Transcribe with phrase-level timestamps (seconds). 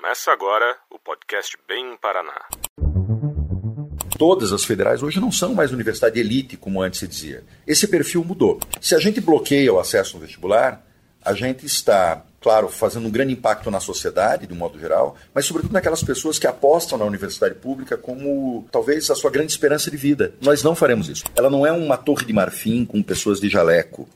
[0.00, 2.48] Começa agora o podcast Bem Paraná.
[4.16, 7.44] Todas as federais hoje não são mais universidade elite, como antes se dizia.
[7.66, 8.58] Esse perfil mudou.
[8.80, 10.82] Se a gente bloqueia o acesso no vestibular,
[11.22, 15.44] a gente está, claro, fazendo um grande impacto na sociedade, de um modo geral, mas
[15.44, 19.98] sobretudo naquelas pessoas que apostam na universidade pública como talvez a sua grande esperança de
[19.98, 20.32] vida.
[20.40, 21.24] Nós não faremos isso.
[21.36, 24.08] Ela não é uma torre de marfim com pessoas de jaleco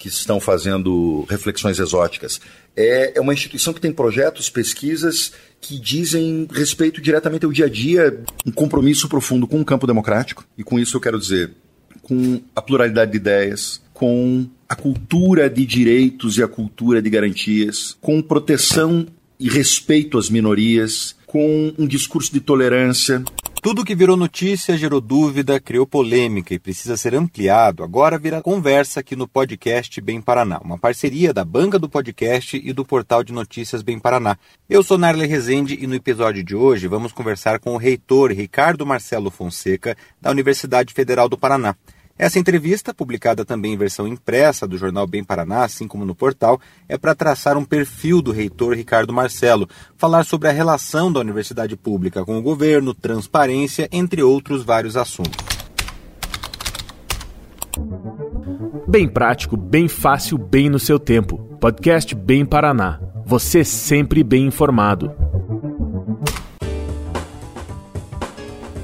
[0.00, 2.40] que estão fazendo reflexões exóticas.
[2.74, 7.68] É, é uma instituição que tem projetos, pesquisas que dizem respeito diretamente ao dia a
[7.68, 11.50] dia, um compromisso profundo com o campo democrático, e com isso eu quero dizer
[12.00, 17.94] com a pluralidade de ideias, com a cultura de direitos e a cultura de garantias,
[18.00, 19.06] com proteção
[19.38, 23.22] e respeito às minorias, com um discurso de tolerância,
[23.60, 27.84] tudo que virou notícia gerou dúvida, criou polêmica e precisa ser ampliado.
[27.84, 32.72] Agora vira conversa aqui no podcast Bem Paraná, uma parceria da banca do podcast e
[32.72, 34.38] do portal de notícias Bem Paraná.
[34.68, 38.86] Eu sou Narle Rezende e no episódio de hoje vamos conversar com o reitor Ricardo
[38.86, 41.76] Marcelo Fonseca da Universidade Federal do Paraná.
[42.20, 46.60] Essa entrevista, publicada também em versão impressa do jornal Bem Paraná, assim como no portal,
[46.86, 51.78] é para traçar um perfil do reitor Ricardo Marcelo, falar sobre a relação da universidade
[51.78, 55.32] pública com o governo, transparência, entre outros vários assuntos.
[58.86, 61.38] Bem prático, bem fácil, bem no seu tempo.
[61.58, 63.00] Podcast Bem Paraná.
[63.24, 65.29] Você sempre bem informado.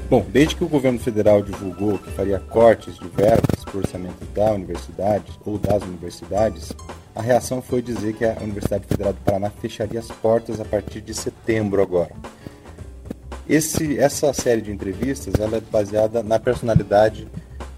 [0.09, 4.51] Bom, desde que o governo federal divulgou que faria cortes de verbas o orçamento da
[4.51, 6.71] universidade ou das universidades,
[7.15, 11.01] a reação foi dizer que a Universidade Federal do Paraná fecharia as portas a partir
[11.01, 12.11] de setembro agora.
[13.47, 17.27] Esse, essa série de entrevistas ela é baseada na personalidade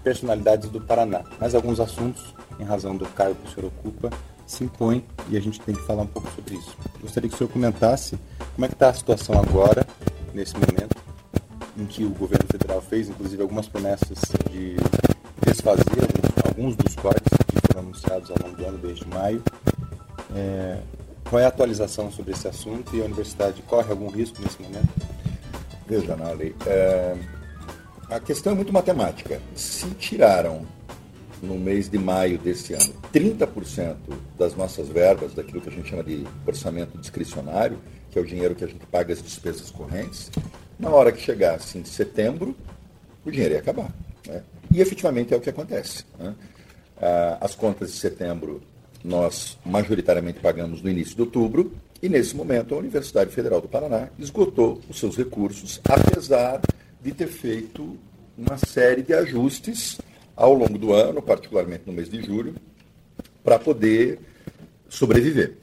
[0.02, 4.10] personalidades do Paraná, mas alguns assuntos, em razão do cargo que o senhor ocupa,
[4.46, 6.74] se impõem e a gente tem que falar um pouco sobre isso.
[7.00, 8.18] Gostaria que o senhor comentasse
[8.54, 9.86] como é que está a situação agora,
[10.32, 10.96] nesse momento,
[11.80, 14.18] em que o governo federal fez, inclusive algumas promessas
[14.50, 14.76] de
[15.46, 15.84] desfazer
[16.46, 19.42] alguns dos cortes que foram anunciados ao longo do ano, desde maio.
[20.34, 20.78] É,
[21.28, 24.88] qual é a atualização sobre esse assunto e a universidade corre algum risco nesse momento?
[25.86, 27.16] Veja, Nali, é,
[28.10, 29.40] a questão é muito matemática.
[29.54, 30.66] Se tiraram
[31.42, 33.96] no mês de maio desse ano 30%
[34.38, 37.78] das nossas verbas, daquilo que a gente chama de orçamento discricionário,
[38.10, 40.30] que é o dinheiro que a gente paga as despesas correntes,
[40.80, 42.56] na hora que chegasse em setembro,
[43.24, 43.92] o dinheiro ia acabar.
[44.26, 44.42] Né?
[44.72, 46.04] E efetivamente é o que acontece.
[46.18, 46.34] Né?
[47.00, 48.62] Ah, as contas de setembro
[49.04, 54.08] nós majoritariamente pagamos no início de outubro, e nesse momento a Universidade Federal do Paraná
[54.18, 56.60] esgotou os seus recursos, apesar
[57.00, 57.96] de ter feito
[58.36, 59.98] uma série de ajustes
[60.36, 62.54] ao longo do ano, particularmente no mês de julho,
[63.44, 64.18] para poder
[64.88, 65.56] sobreviver.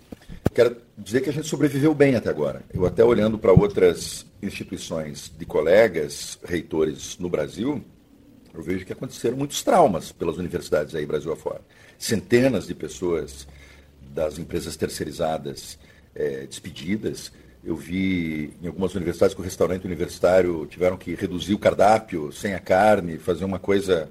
[0.57, 2.63] Quero dizer que a gente sobreviveu bem até agora.
[2.73, 7.85] Eu até olhando para outras instituições de colegas, reitores no Brasil,
[8.56, 11.62] eu vejo que aconteceram muitos traumas pelas universidades aí Brasil afora.
[12.00, 13.47] Centenas de pessoas
[14.01, 15.78] das empresas terceirizadas
[16.16, 17.31] é, despedidas.
[17.63, 22.56] Eu vi em algumas universidades que o restaurante universitário tiveram que reduzir o cardápio sem
[22.56, 24.09] a carne, fazer uma coisa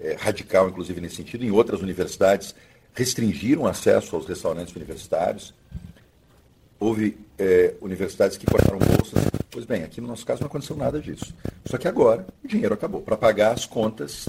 [0.00, 1.44] é, radical, inclusive nesse sentido.
[1.44, 2.52] Em outras universidades
[2.92, 5.54] restringiram acesso aos restaurantes universitários.
[6.78, 9.24] Houve é, universidades que cortaram bolsas.
[9.50, 11.34] Pois bem, aqui no nosso caso não aconteceu nada disso.
[11.64, 14.28] Só que agora o dinheiro acabou para pagar as contas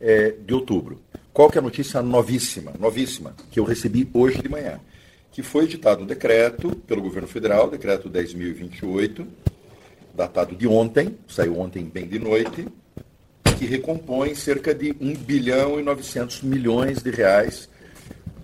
[0.00, 1.00] é, de outubro.
[1.32, 4.80] Qual que é a notícia novíssima, novíssima, que eu recebi hoje de manhã?
[5.30, 9.26] Que foi editado um decreto pelo governo federal, decreto 10.028,
[10.14, 12.66] datado de ontem, saiu ontem bem de noite,
[13.58, 17.68] que recompõe cerca de 1 bilhão e 900 milhões de reais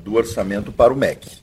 [0.05, 1.42] do orçamento para o MEC.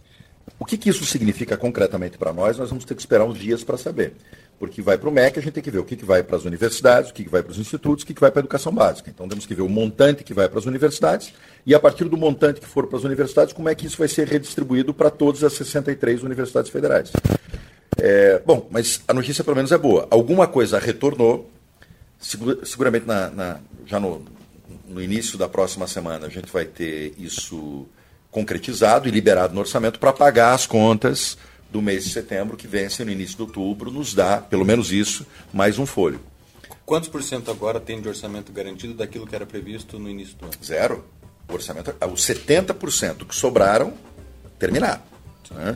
[0.59, 2.57] O que, que isso significa concretamente para nós?
[2.57, 4.13] Nós vamos ter que esperar uns dias para saber.
[4.59, 6.35] Porque vai para o MEC, a gente tem que ver o que, que vai para
[6.35, 8.43] as universidades, o que, que vai para os institutos, o que, que vai para a
[8.43, 9.09] educação básica.
[9.09, 11.33] Então temos que ver o montante que vai para as universidades
[11.65, 14.09] e, a partir do montante que for para as universidades, como é que isso vai
[14.09, 17.13] ser redistribuído para todas as 63 universidades federais.
[17.97, 20.07] É, bom, mas a notícia pelo menos é boa.
[20.11, 21.49] Alguma coisa retornou,
[22.19, 24.25] seguramente na, na, já no,
[24.89, 27.87] no início da próxima semana a gente vai ter isso
[28.31, 31.37] concretizado e liberado no orçamento para pagar as contas
[31.71, 35.25] do mês de setembro, que vence no início de outubro, nos dá, pelo menos isso,
[35.53, 36.19] mais um folho.
[36.85, 40.45] Quantos por cento agora tem de orçamento garantido daquilo que era previsto no início do
[40.45, 40.53] ano?
[40.63, 41.05] Zero.
[41.47, 43.93] O orçamento, os 70% que sobraram,
[44.57, 45.01] terminaram.
[45.51, 45.75] Né?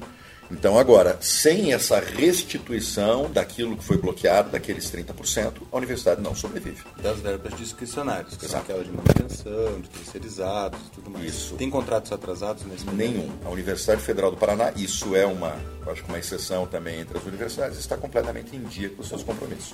[0.54, 6.84] Então, agora, sem essa restituição daquilo que foi bloqueado, daqueles 30%, a universidade não sobrevive.
[7.02, 8.52] Das verbas discricionárias, que Exato.
[8.52, 11.26] são aquelas de manutenção, de terceirizados e tudo mais.
[11.26, 11.56] Isso.
[11.56, 13.14] Tem contratos atrasados nesse momento?
[13.14, 13.32] Nenhum.
[13.44, 15.56] A Universidade Federal do Paraná, isso é uma,
[15.88, 19.24] acho que uma exceção também entre as universidades, está completamente em dia com os seus
[19.24, 19.74] compromissos.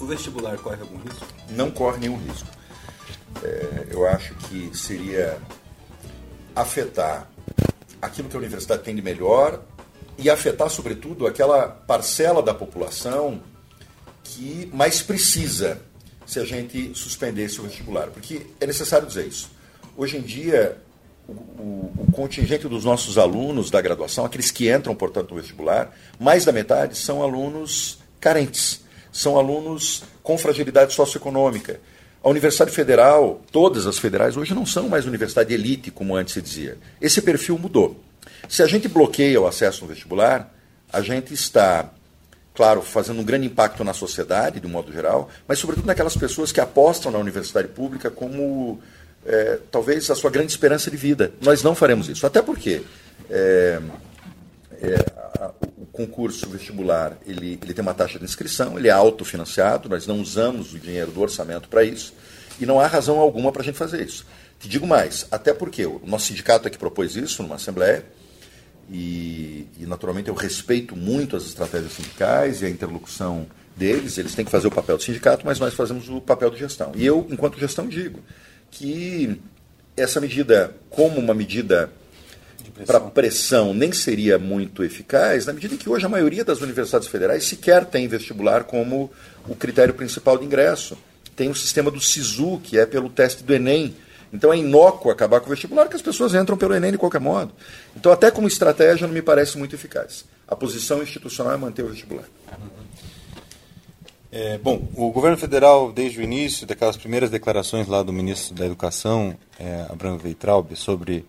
[0.00, 1.26] O vestibular corre algum risco?
[1.50, 2.48] Não corre nenhum risco.
[3.42, 5.38] É, eu acho que seria
[6.54, 7.28] afetar
[8.00, 9.62] aquilo que a universidade tem de melhor
[10.20, 13.40] e afetar, sobretudo, aquela parcela da população
[14.22, 15.80] que mais precisa
[16.26, 18.08] se a gente suspendesse o vestibular.
[18.08, 19.50] Porque é necessário dizer isso.
[19.96, 20.76] Hoje em dia,
[21.26, 25.96] o, o, o, contingente dos nossos alunos da graduação, aqueles que entram, portanto, no vestibular,
[26.18, 31.80] mais da metade são alunos carentes, são alunos com fragilidade socioeconômica.
[32.22, 36.42] A Universidade Federal, todas as federais, hoje não são mais universidade elite, como antes se
[36.42, 36.78] dizia.
[37.00, 37.98] Esse perfil mudou.
[38.48, 40.52] Se a gente bloqueia o acesso no vestibular,
[40.92, 41.90] a gente está,
[42.54, 46.50] claro, fazendo um grande impacto na sociedade, de um modo geral, mas sobretudo naquelas pessoas
[46.50, 48.80] que apostam na universidade pública como
[49.24, 51.32] é, talvez a sua grande esperança de vida.
[51.40, 52.26] Nós não faremos isso.
[52.26, 52.82] Até porque
[53.28, 53.80] é,
[54.80, 54.94] é,
[55.38, 60.06] a, o concurso vestibular ele, ele tem uma taxa de inscrição, ele é autofinanciado, nós
[60.06, 62.14] não usamos o dinheiro do orçamento para isso,
[62.60, 64.26] e não há razão alguma para a gente fazer isso.
[64.60, 68.04] Te digo mais, até porque o nosso sindicato é que propôs isso numa assembleia,
[68.92, 73.46] e, e, naturalmente eu respeito muito as estratégias sindicais e a interlocução
[73.76, 76.58] deles, eles têm que fazer o papel do sindicato, mas nós fazemos o papel de
[76.58, 76.92] gestão.
[76.94, 78.18] E eu, enquanto gestão, digo
[78.70, 79.40] que
[79.96, 81.90] essa medida, como uma medida
[82.84, 87.08] para pressão, nem seria muito eficaz, na medida em que hoje a maioria das universidades
[87.08, 89.10] federais sequer tem vestibular como
[89.48, 90.98] o critério principal de ingresso.
[91.34, 93.94] Tem o sistema do SISU, que é pelo teste do Enem,
[94.32, 97.20] então é inócuo acabar com o vestibular, que as pessoas entram pelo Enem de qualquer
[97.20, 97.52] modo.
[97.96, 100.24] Então, até como estratégia, não me parece muito eficaz.
[100.46, 102.24] A posição institucional é manter o vestibular.
[104.32, 108.64] É, bom, o governo federal, desde o início, daquelas primeiras declarações lá do ministro da
[108.64, 111.26] Educação, é, Abraham Veitraub, sobre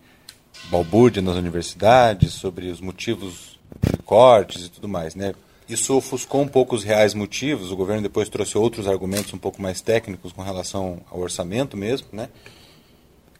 [0.70, 3.58] balbúrdia nas universidades, sobre os motivos
[3.90, 5.34] de cortes e tudo mais, né?
[5.68, 7.72] Isso ofuscou um pouco os reais motivos.
[7.72, 12.08] O governo depois trouxe outros argumentos um pouco mais técnicos com relação ao orçamento mesmo,
[12.12, 12.28] né?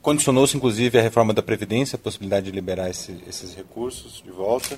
[0.03, 4.77] Condicionou-se, inclusive, a reforma da Previdência, a possibilidade de liberar esse, esses recursos de volta.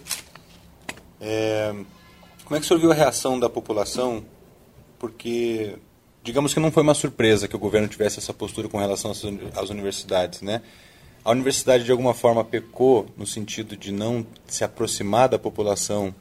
[1.19, 1.75] É,
[2.44, 4.23] como é que o senhor viu a reação da população?
[4.99, 5.76] Porque,
[6.23, 9.71] digamos que não foi uma surpresa que o governo tivesse essa postura com relação às
[9.71, 10.61] universidades, né?
[11.25, 16.15] A universidade, de alguma forma, pecou no sentido de não se aproximar da população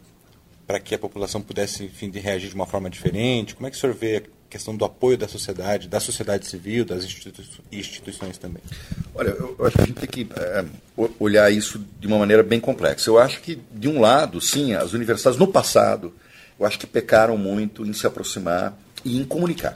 [0.65, 3.53] para que a população pudesse, enfim, reagir de uma forma diferente?
[3.53, 4.23] Como é que o senhor vê
[4.53, 7.03] questão do apoio da sociedade, da sociedade civil, das
[7.71, 8.61] instituições também?
[9.15, 10.63] Olha, eu, acho que a gente tem que é,
[11.19, 13.09] olhar isso de uma maneira bem complexa.
[13.09, 16.13] Eu acho que, de um lado, sim, as universidades no passado,
[16.59, 19.75] eu acho que pecaram muito em se aproximar e em comunicar.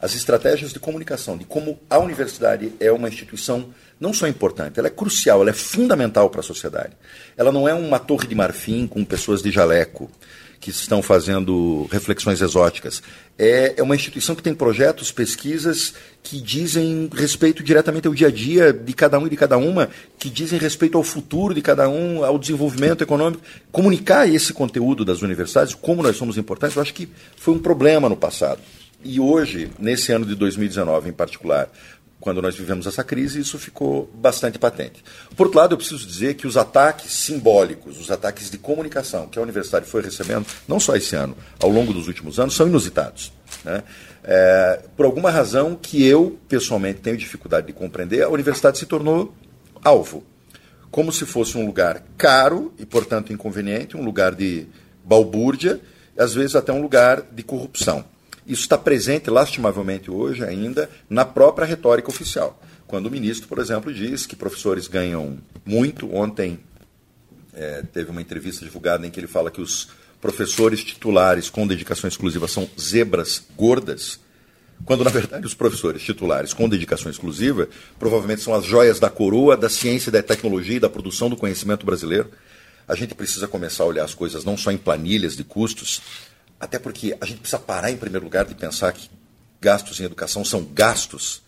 [0.00, 4.88] As estratégias de comunicação, de como a universidade é uma instituição não só importante, ela
[4.88, 6.92] é crucial, ela é fundamental para a sociedade.
[7.36, 10.10] Ela não é uma torre de marfim com pessoas de jaleco
[10.64, 13.02] que estão fazendo reflexões exóticas.
[13.38, 18.30] É, é uma instituição que tem projetos, pesquisas que dizem respeito diretamente ao dia a
[18.30, 21.86] dia de cada um e de cada uma, que dizem respeito ao futuro de cada
[21.86, 23.42] um, ao desenvolvimento econômico.
[23.70, 28.08] Comunicar esse conteúdo das universidades, como nós somos importantes, eu acho que foi um problema
[28.08, 28.60] no passado.
[29.04, 31.68] E hoje, nesse ano de 2019 em particular,
[32.24, 35.04] quando nós vivemos essa crise, isso ficou bastante patente.
[35.36, 39.38] Por outro lado, eu preciso dizer que os ataques simbólicos, os ataques de comunicação que
[39.38, 43.30] a universidade foi recebendo, não só esse ano, ao longo dos últimos anos, são inusitados.
[43.62, 43.82] Né?
[44.24, 49.34] É, por alguma razão que eu, pessoalmente, tenho dificuldade de compreender, a universidade se tornou
[49.84, 50.24] alvo.
[50.90, 54.66] Como se fosse um lugar caro e, portanto, inconveniente, um lugar de
[55.04, 55.78] balbúrdia,
[56.16, 58.02] às vezes até um lugar de corrupção.
[58.46, 62.60] Isso está presente, lastimavelmente, hoje ainda, na própria retórica oficial.
[62.86, 66.14] Quando o ministro, por exemplo, diz que professores ganham muito.
[66.14, 66.60] Ontem
[67.54, 69.88] é, teve uma entrevista divulgada em que ele fala que os
[70.20, 74.18] professores titulares com dedicação exclusiva são zebras gordas,
[74.84, 79.56] quando na verdade os professores titulares com dedicação exclusiva provavelmente são as joias da coroa
[79.56, 82.30] da ciência, da tecnologia e da produção do conhecimento brasileiro.
[82.88, 86.02] A gente precisa começar a olhar as coisas não só em planilhas de custos,
[86.58, 89.10] até porque a gente precisa parar, em primeiro lugar, de pensar que
[89.60, 91.42] gastos em educação são gastos,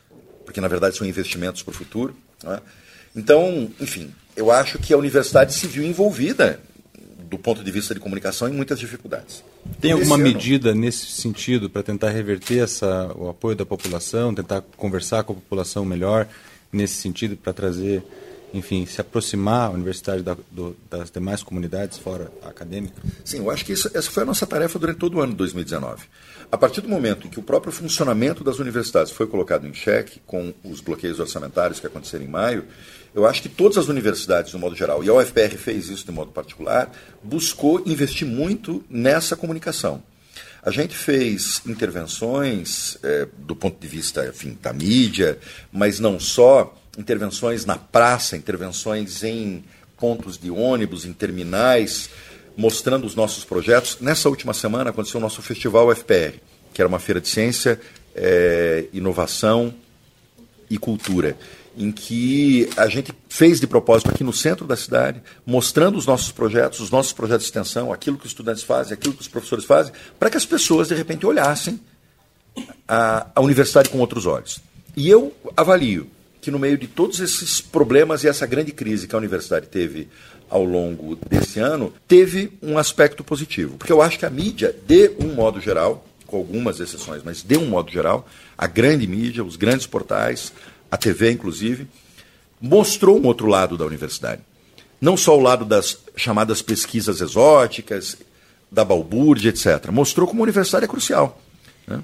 [0.45, 2.17] porque na verdade são investimentos para o futuro.
[2.45, 2.61] É?
[3.15, 6.61] Então, enfim, eu acho que a universidade se viu envolvida,
[7.29, 9.43] do ponto de vista de comunicação, em muitas dificuldades.
[9.81, 15.25] Tem alguma medida nesse sentido para tentar reverter essa, o apoio da população, tentar conversar
[15.25, 16.29] com a população melhor
[16.73, 18.05] nesse sentido para trazer
[18.57, 22.95] enfim, se aproximar a universidade da, do, das demais comunidades fora acadêmica?
[23.25, 25.39] Sim, eu acho que isso, essa foi a nossa tarefa durante todo o ano de
[25.39, 26.05] 2019.
[26.51, 30.21] A partir do momento em que o próprio funcionamento das universidades foi colocado em xeque,
[30.27, 32.65] com os bloqueios orçamentários que aconteceram em maio,
[33.15, 36.13] eu acho que todas as universidades, de modo geral, e a UFPR fez isso de
[36.13, 40.03] modo particular, buscou investir muito nessa comunicação.
[40.63, 45.39] A gente fez intervenções é, do ponto de vista enfim, da mídia,
[45.73, 49.65] mas não só, intervenções na praça, intervenções em
[49.97, 52.11] pontos de ônibus, em terminais,
[52.57, 53.99] mostrando os nossos projetos.
[54.01, 56.35] Nessa última semana aconteceu o nosso festival UFPR,
[56.73, 57.81] que era uma feira de ciência,
[58.15, 59.75] é, inovação
[60.69, 61.37] e cultura
[61.77, 66.33] em que a gente fez de propósito aqui no centro da cidade, mostrando os nossos
[66.33, 69.65] projetos, os nossos projetos de extensão, aquilo que os estudantes fazem, aquilo que os professores
[69.65, 71.79] fazem, para que as pessoas, de repente, olhassem
[72.89, 74.61] a, a universidade com outros olhos.
[74.97, 76.11] E eu avalio
[76.47, 80.07] que, no meio de todos esses problemas e essa grande crise que a universidade teve
[80.49, 83.77] ao longo desse ano, teve um aspecto positivo.
[83.77, 87.59] Porque eu acho que a mídia, de um modo geral, com algumas exceções, mas de
[87.59, 90.53] um modo geral, a grande mídia, os grandes portais,
[90.89, 91.89] a TV inclusive,
[92.61, 94.41] mostrou um outro lado da universidade.
[95.01, 98.19] Não só o lado das chamadas pesquisas exóticas,
[98.71, 99.91] da balbúrdia, etc.
[99.91, 101.43] Mostrou como a universidade é crucial.
[101.89, 102.01] Né?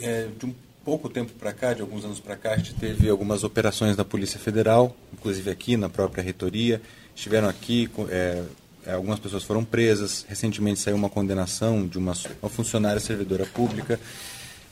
[0.00, 3.08] É, de um pouco tempo para cá, de alguns anos para cá, a gente teve
[3.08, 6.80] algumas operações da Polícia Federal, inclusive aqui na própria reitoria.
[7.16, 8.42] Estiveram aqui, é,
[8.86, 10.26] é, algumas pessoas foram presas.
[10.28, 12.12] Recentemente saiu uma condenação de uma,
[12.42, 13.98] uma funcionária servidora pública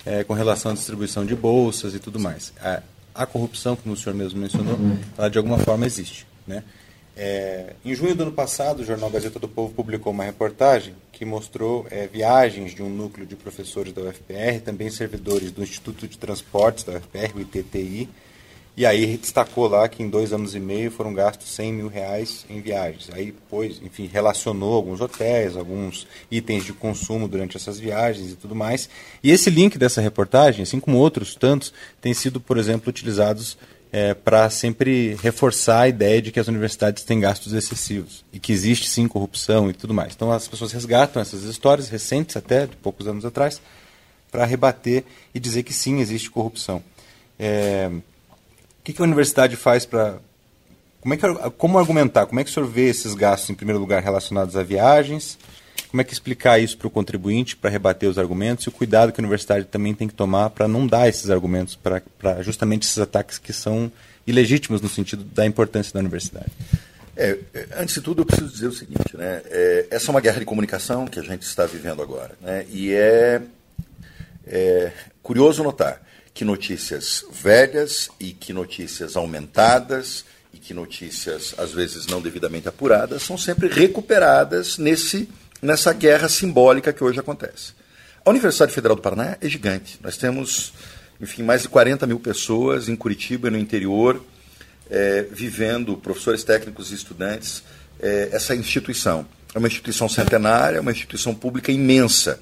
[0.05, 2.53] é, com relação à distribuição de bolsas e tudo mais.
[2.61, 2.83] A,
[3.15, 4.79] a corrupção, como o senhor mesmo mencionou,
[5.17, 6.27] ela de alguma forma existe.
[6.47, 6.63] Né?
[7.17, 11.25] É, em junho do ano passado, o jornal Gazeta do Povo publicou uma reportagem que
[11.25, 16.17] mostrou é, viagens de um núcleo de professores da UFPR, também servidores do Instituto de
[16.17, 18.09] Transportes da UFPR, o ITTI,
[18.75, 22.47] e aí destacou lá que em dois anos e meio foram gastos 100 mil reais
[22.49, 23.11] em viagens.
[23.13, 28.55] Aí depois, enfim, relacionou alguns hotéis, alguns itens de consumo durante essas viagens e tudo
[28.55, 28.89] mais.
[29.23, 33.59] E esse link dessa reportagem, assim como outros tantos, tem sido, por exemplo, utilizados
[33.93, 38.51] é, para sempre reforçar a ideia de que as universidades têm gastos excessivos e que
[38.51, 40.15] existe sim corrupção e tudo mais.
[40.15, 43.61] Então as pessoas resgatam essas histórias recentes, até de poucos anos atrás,
[44.31, 46.83] para rebater e dizer que sim existe corrupção.
[47.39, 50.19] É, o que, que a universidade faz para.
[51.03, 51.19] Como, é
[51.59, 52.27] como argumentar?
[52.27, 55.39] Como é que o senhor vê esses gastos, em primeiro lugar, relacionados a viagens?
[55.93, 58.65] Como é que explicar isso para o contribuinte, para rebater os argumentos?
[58.65, 61.77] E o cuidado que a universidade também tem que tomar para não dar esses argumentos,
[61.77, 63.93] para justamente esses ataques que são
[64.27, 66.51] ilegítimos no sentido da importância da universidade?
[67.15, 67.39] É,
[67.77, 69.43] antes de tudo, eu preciso dizer o seguinte: né?
[69.45, 72.37] É, essa é uma guerra de comunicação que a gente está vivendo agora.
[72.41, 72.65] Né?
[72.71, 73.43] E é,
[74.47, 76.01] é curioso notar
[76.33, 83.23] que notícias velhas e que notícias aumentadas e que notícias às vezes não devidamente apuradas
[83.23, 85.29] são sempre recuperadas nesse
[85.63, 87.73] nessa guerra simbólica que hoje acontece.
[88.25, 89.99] A Universidade Federal do Paraná é gigante.
[90.03, 90.73] Nós temos,
[91.21, 94.23] enfim, mais de 40 mil pessoas em Curitiba e no interior
[94.91, 97.63] é, vivendo, professores técnicos e estudantes,
[98.01, 99.27] é, essa instituição.
[99.55, 102.41] É uma instituição centenária, é uma instituição pública imensa.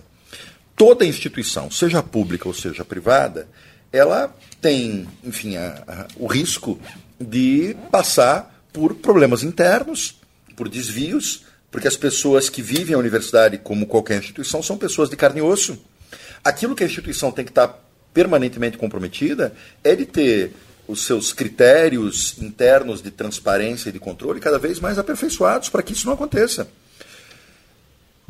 [0.75, 3.47] Toda instituição, seja pública ou seja privada,
[3.93, 6.81] ela tem, enfim, a, a, o risco
[7.21, 10.19] de passar por problemas internos,
[10.57, 15.17] por desvios, porque as pessoas que vivem a universidade, como qualquer instituição, são pessoas de
[15.17, 15.79] carne e osso.
[16.43, 20.53] Aquilo que a instituição tem que estar permanentemente comprometida é de ter
[20.89, 25.93] os seus critérios internos de transparência e de controle cada vez mais aperfeiçoados para que
[25.93, 26.67] isso não aconteça.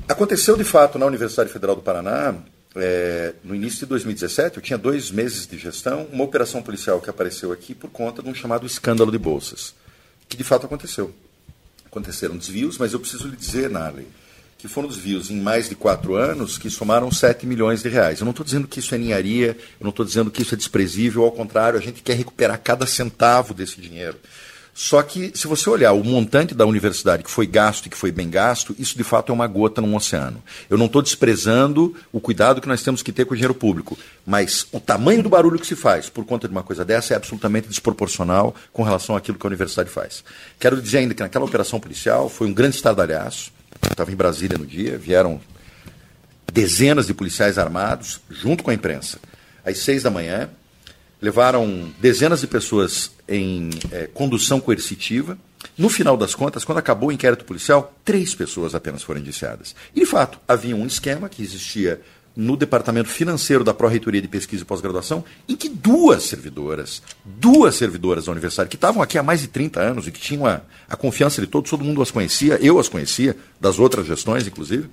[0.07, 2.35] Aconteceu de fato na Universidade Federal do Paraná
[2.77, 7.11] é, no início de 2017, eu tinha dois meses de gestão, uma operação policial que
[7.11, 9.75] apareceu aqui por conta de um chamado escândalo de bolsas,
[10.29, 11.13] que de fato aconteceu.
[11.91, 14.07] Aconteceram desvios, mas eu preciso lhe dizer, Narley,
[14.57, 18.21] que foram desvios em mais de quatro anos que somaram 7 milhões de reais.
[18.21, 20.57] Eu não estou dizendo que isso é ninharia, eu não estou dizendo que isso é
[20.57, 24.17] desprezível, ao contrário, a gente quer recuperar cada centavo desse dinheiro.
[24.83, 28.11] Só que, se você olhar o montante da universidade que foi gasto e que foi
[28.11, 30.43] bem gasto, isso de fato é uma gota num oceano.
[30.71, 33.99] Eu não estou desprezando o cuidado que nós temos que ter com o dinheiro público,
[34.25, 37.17] mas o tamanho do barulho que se faz por conta de uma coisa dessa é
[37.19, 40.25] absolutamente desproporcional com relação àquilo que a universidade faz.
[40.59, 43.53] Quero dizer ainda que naquela operação policial foi um grande estardalhaço.
[43.83, 45.43] Estava em Brasília no dia, vieram
[46.51, 49.19] dezenas de policiais armados, junto com a imprensa,
[49.63, 50.49] às seis da manhã,
[51.21, 55.39] levaram dezenas de pessoas em é, condução coercitiva.
[55.77, 59.75] No final das contas, quando acabou o inquérito policial, três pessoas apenas foram indiciadas.
[59.95, 62.01] E, de fato, havia um esquema que existia
[62.35, 68.27] no departamento financeiro da Pró-Reitoria de Pesquisa e Pós-Graduação, em que duas servidoras, duas servidoras
[68.27, 70.97] da universidade, que estavam aqui há mais de 30 anos e que tinham a, a
[70.97, 74.89] confiança de todos, todo mundo as conhecia, eu as conhecia, das outras gestões, inclusive,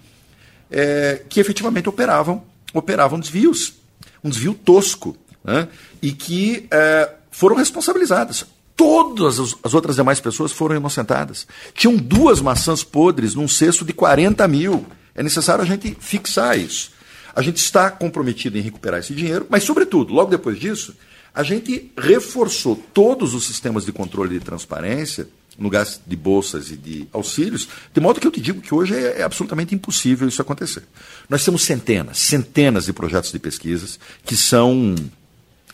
[0.70, 2.44] é, que efetivamente operavam,
[2.74, 3.76] operavam desvios,
[4.24, 5.16] um desvio tosco,
[5.48, 5.70] né,
[6.02, 8.46] e que é, foram responsabilizadas.
[8.76, 11.48] Todas as outras demais pessoas foram inocentadas.
[11.74, 14.86] Tinham duas maçãs podres num cesto de 40 mil.
[15.16, 16.92] É necessário a gente fixar isso.
[17.34, 20.96] A gente está comprometido em recuperar esse dinheiro, mas, sobretudo, logo depois disso,
[21.34, 25.28] a gente reforçou todos os sistemas de controle de transparência
[25.58, 28.96] no gasto de bolsas e de auxílios, de modo que eu te digo que hoje
[28.96, 30.84] é, é absolutamente impossível isso acontecer.
[31.28, 34.94] Nós temos centenas, centenas de projetos de pesquisas que são,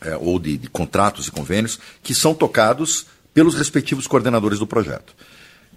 [0.04, 5.14] é, ou de, de contratos e convênios, que são tocados pelos respectivos coordenadores do projeto.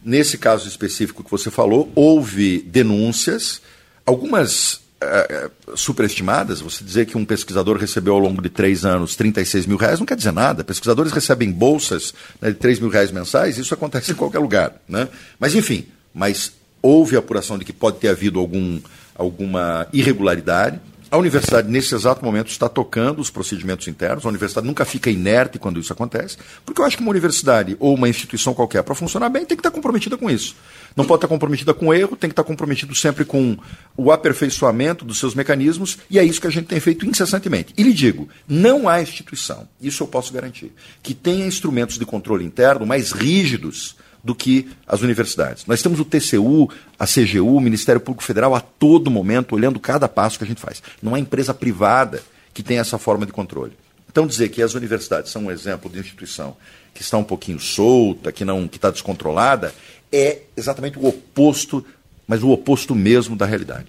[0.04, 3.60] Nesse caso específico que você falou, houve denúncias,
[4.04, 9.66] algumas é, superestimadas, você dizer que um pesquisador recebeu ao longo de três anos 36
[9.66, 10.64] mil reais não quer dizer nada.
[10.64, 14.74] Pesquisadores recebem bolsas né, de 3 mil reais mensais, isso acontece em qualquer lugar.
[14.88, 15.08] Né?
[15.38, 18.80] Mas, enfim, mas houve apuração de que pode ter havido algum,
[19.14, 20.80] alguma irregularidade.
[21.16, 24.26] A universidade, nesse exato momento, está tocando os procedimentos internos.
[24.26, 27.94] A universidade nunca fica inerte quando isso acontece, porque eu acho que uma universidade ou
[27.94, 30.54] uma instituição qualquer, para funcionar bem, tem que estar comprometida com isso.
[30.94, 33.56] Não pode estar comprometida com erro, tem que estar comprometido sempre com
[33.96, 37.72] o aperfeiçoamento dos seus mecanismos, e é isso que a gente tem feito incessantemente.
[37.78, 40.70] E lhe digo, não há instituição, isso eu posso garantir,
[41.02, 43.96] que tenha instrumentos de controle interno mais rígidos
[44.26, 45.64] do que as universidades.
[45.66, 46.68] Nós temos o TCU,
[46.98, 50.60] a CGU, o Ministério Público Federal a todo momento olhando cada passo que a gente
[50.60, 50.82] faz.
[51.00, 52.20] Não há empresa privada
[52.52, 53.72] que tenha essa forma de controle.
[54.10, 56.56] Então dizer que as universidades são um exemplo de instituição
[56.92, 59.72] que está um pouquinho solta, que não que está descontrolada,
[60.10, 61.86] é exatamente o oposto,
[62.26, 63.86] mas o oposto mesmo da realidade.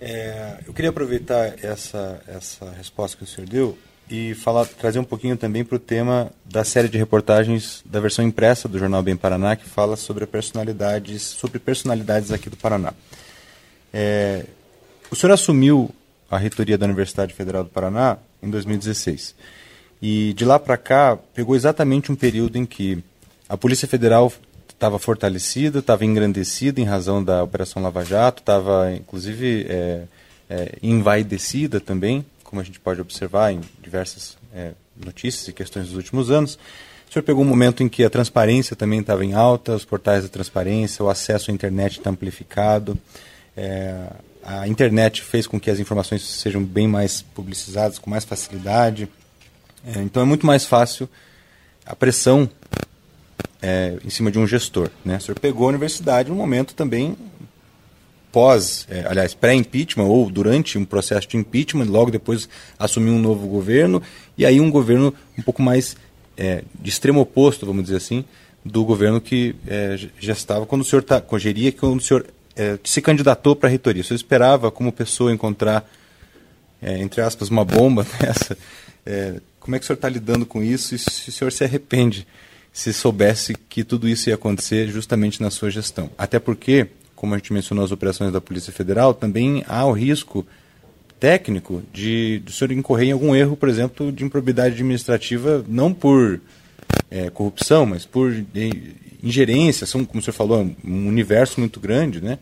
[0.00, 3.78] É, eu queria aproveitar essa, essa resposta que o senhor deu
[4.10, 8.24] e falar, trazer um pouquinho também para o tema da série de reportagens da versão
[8.24, 12.92] impressa do jornal Bem Paraná, que fala sobre personalidades, sobre personalidades aqui do Paraná.
[13.92, 14.44] É,
[15.10, 15.90] o senhor assumiu
[16.30, 19.34] a reitoria da Universidade Federal do Paraná em 2016.
[20.02, 23.02] E de lá para cá, pegou exatamente um período em que
[23.48, 24.32] a Polícia Federal
[24.68, 30.02] estava fortalecida, estava engrandecida em razão da Operação Lava Jato, estava inclusive é,
[30.50, 34.74] é, envaidecida também como a gente pode observar em diversas é,
[35.04, 36.56] notícias e questões dos últimos anos.
[37.10, 40.22] O senhor pegou um momento em que a transparência também estava em alta, os portais
[40.22, 42.96] da transparência, o acesso à internet está amplificado,
[43.56, 44.06] é,
[44.44, 49.08] a internet fez com que as informações sejam bem mais publicizadas, com mais facilidade.
[49.84, 51.08] É, então é muito mais fácil
[51.84, 52.48] a pressão
[53.60, 54.90] é, em cima de um gestor.
[55.04, 55.16] Né?
[55.16, 57.16] O senhor pegou a universidade num momento também
[58.34, 63.46] pós, é, aliás, pré-impeachment ou durante um processo de impeachment, logo depois assumiu um novo
[63.46, 64.02] governo,
[64.36, 65.96] e aí um governo um pouco mais
[66.36, 68.24] é, de extremo oposto, vamos dizer assim,
[68.64, 72.76] do governo que é, já estava quando o senhor tá, geria, quando o senhor é,
[72.82, 74.02] se candidatou para a reitoria.
[74.02, 75.88] O senhor esperava como pessoa encontrar,
[76.82, 78.58] é, entre aspas, uma bomba nessa?
[79.06, 81.62] É, como é que o senhor está lidando com isso e se o senhor se
[81.62, 82.26] arrepende
[82.72, 86.10] se soubesse que tudo isso ia acontecer justamente na sua gestão?
[86.18, 86.88] Até porque
[87.24, 90.46] como a gente mencionou as operações da Polícia Federal, também há o risco
[91.18, 95.94] técnico de, de o senhor incorrer em algum erro, por exemplo, de improbidade administrativa, não
[95.94, 96.38] por
[97.10, 98.44] é, corrupção, mas por
[99.22, 102.38] ingerência, são, como o senhor falou, um universo muito grande, né?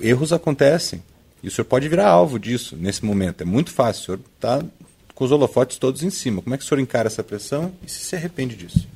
[0.00, 1.02] Erros acontecem.
[1.42, 3.42] E o senhor pode virar alvo disso nesse momento.
[3.42, 4.00] É muito fácil.
[4.00, 4.64] O senhor está
[5.12, 6.40] com os holofotes todos em cima.
[6.40, 8.86] Como é que o senhor encara essa pressão e se se arrepende disso?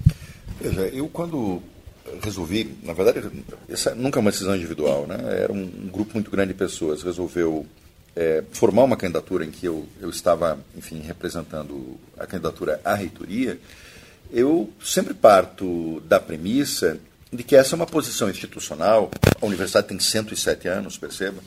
[0.60, 1.60] Veja, eu quando
[2.22, 3.30] resolvi, na verdade,
[3.68, 5.16] essa nunca é uma decisão individual, né?
[5.42, 7.66] Era um, grupo muito grande de pessoas resolveu
[8.14, 13.58] é, formar uma candidatura em que eu, eu estava, enfim, representando a candidatura à reitoria.
[14.30, 16.98] Eu sempre parto da premissa
[17.32, 19.10] de que essa é uma posição institucional.
[19.40, 21.40] A universidade tem 107 anos, perceba,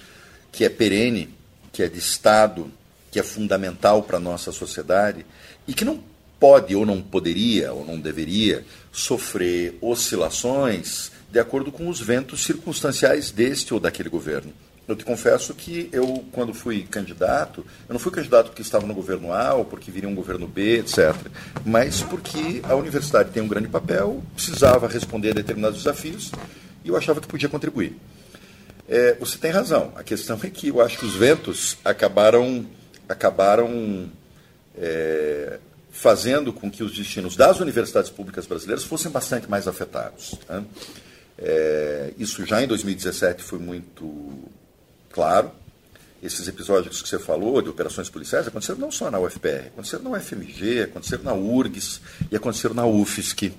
[0.52, 1.30] que é perene,
[1.72, 2.72] que é de Estado,
[3.12, 5.26] que é fundamental para a nossa sociedade
[5.68, 6.04] e que não
[6.40, 8.66] pode ou não poderia ou não deveria
[8.96, 14.54] sofrer oscilações de acordo com os ventos circunstanciais deste ou daquele governo.
[14.88, 18.94] Eu te confesso que eu, quando fui candidato, eu não fui candidato porque estava no
[18.94, 21.14] governo A ou porque viria um governo B, etc.
[21.66, 26.32] Mas porque a universidade tem um grande papel, precisava responder a determinados desafios
[26.84, 27.98] e eu achava que podia contribuir.
[28.88, 29.92] É, você tem razão.
[29.96, 32.66] A questão é que eu acho que os ventos acabaram,
[33.10, 34.10] acabaram
[34.78, 35.60] é,
[35.96, 40.36] fazendo com que os destinos das universidades públicas brasileiras fossem bastante mais afetados.
[40.48, 40.64] Né?
[41.40, 44.44] É, isso já em 2017 foi muito
[45.10, 45.52] claro.
[46.22, 50.10] esses episódios que você falou de operações policiais aconteceram não só na UFPR, aconteceram na
[50.12, 53.54] UFMG, aconteceram na URGS e aconteceram na UFSC,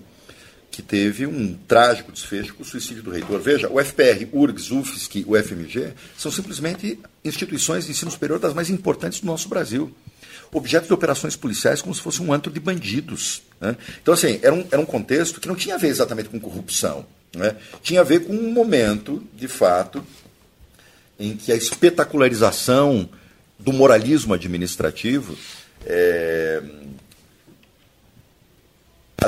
[0.70, 3.40] que teve um trágico desfecho com o suicídio do reitor.
[3.40, 9.20] Veja, o FPR, URGS, UFSC, UFMG são simplesmente instituições de ensino superior das mais importantes
[9.20, 9.90] do nosso Brasil.
[10.56, 13.42] Objeto de operações policiais como se fosse um antro de bandidos.
[13.60, 13.76] Né?
[14.00, 17.04] Então, assim, era um, era um contexto que não tinha a ver exatamente com corrupção.
[17.36, 17.56] Né?
[17.82, 20.02] Tinha a ver com um momento, de fato,
[21.20, 23.06] em que a espetacularização
[23.58, 25.36] do moralismo administrativo,
[25.84, 26.62] é,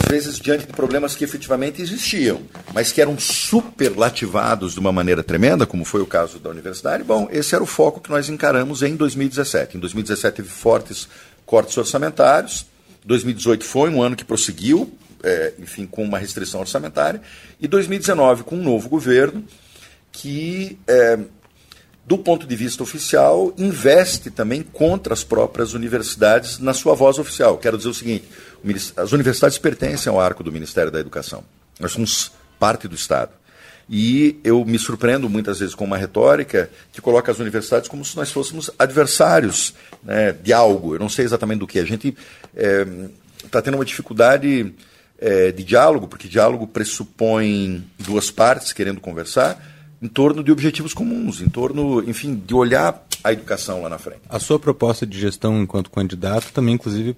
[0.08, 2.40] vezes diante de problemas que efetivamente existiam,
[2.72, 7.28] mas que eram superlativados de uma maneira tremenda, como foi o caso da universidade, bom,
[7.30, 9.76] esse era o foco que nós encaramos em 2017.
[9.76, 11.08] Em 2017 teve fortes
[11.44, 12.66] cortes orçamentários,
[13.04, 14.90] 2018 foi um ano que prosseguiu,
[15.22, 17.20] é, enfim, com uma restrição orçamentária,
[17.60, 19.44] e 2019 com um novo governo
[20.10, 21.18] que é,
[22.08, 27.58] do ponto de vista oficial, investe também contra as próprias universidades na sua voz oficial.
[27.58, 28.24] Quero dizer o seguinte:
[28.96, 31.44] as universidades pertencem ao arco do Ministério da Educação.
[31.78, 33.32] Nós somos parte do Estado.
[33.90, 38.16] E eu me surpreendo muitas vezes com uma retórica que coloca as universidades como se
[38.16, 40.94] nós fôssemos adversários né, de algo.
[40.94, 41.78] Eu não sei exatamente do que.
[41.78, 42.14] A gente
[43.42, 44.74] está é, tendo uma dificuldade
[45.18, 49.58] é, de diálogo, porque diálogo pressupõe duas partes querendo conversar
[50.00, 54.20] em torno de objetivos comuns, em torno, enfim, de olhar a educação lá na frente.
[54.28, 57.16] A sua proposta de gestão enquanto candidato também, inclusive,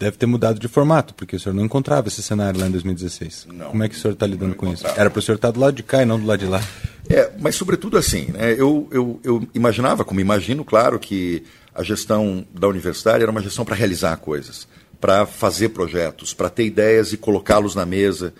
[0.00, 3.48] deve ter mudado de formato, porque o senhor não encontrava esse cenário lá em 2016.
[3.52, 4.86] Não, Como é que o senhor está lidando com isso?
[4.96, 6.62] Era para o senhor estar do lado de cá e não do lado de lá?
[7.10, 12.46] É, mas sobretudo assim, né, eu, eu, eu imaginava, como imagino, claro, que a gestão
[12.50, 14.66] da universidade era uma gestão para realizar coisas,
[14.98, 18.32] para fazer projetos, para ter ideias e colocá-los na mesa,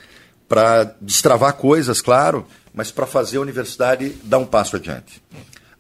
[0.49, 5.23] para destravar coisas, claro, mas para fazer a universidade dar um passo adiante.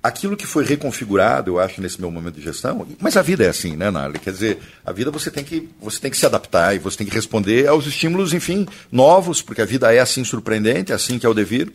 [0.02, 3.48] Aquilo que foi reconfigurado, eu acho, nesse meu momento de gestão, mas a vida é
[3.48, 4.18] assim, né, Narli?
[4.18, 7.06] Quer dizer, a vida você tem, que, você tem que se adaptar e você tem
[7.06, 11.26] que responder aos estímulos, enfim, novos, porque a vida é assim surpreendente, é assim que
[11.26, 11.70] é o devido.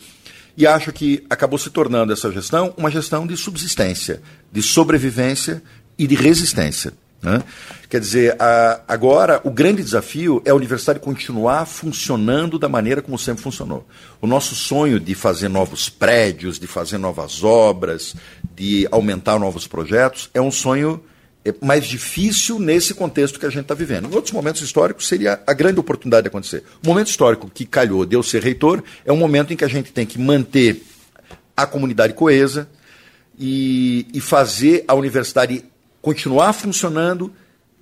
[0.58, 5.62] E acho que acabou se tornando essa gestão uma gestão de subsistência, de sobrevivência
[5.98, 6.94] e de resistência.
[7.22, 7.42] Né?
[7.90, 13.18] Quer dizer, a, agora o grande desafio é a universidade continuar funcionando da maneira como
[13.18, 13.86] sempre funcionou.
[14.22, 18.16] O nosso sonho de fazer novos prédios, de fazer novas obras,
[18.56, 21.04] de aumentar novos projetos, é um sonho
[21.44, 24.10] é, mais difícil nesse contexto que a gente está vivendo.
[24.10, 26.64] Em outros momentos históricos seria a grande oportunidade de acontecer.
[26.84, 29.68] O momento histórico que calhou de eu ser reitor é um momento em que a
[29.68, 30.84] gente tem que manter
[31.56, 32.68] a comunidade coesa
[33.38, 35.64] e, e fazer a universidade
[36.06, 37.34] continuar funcionando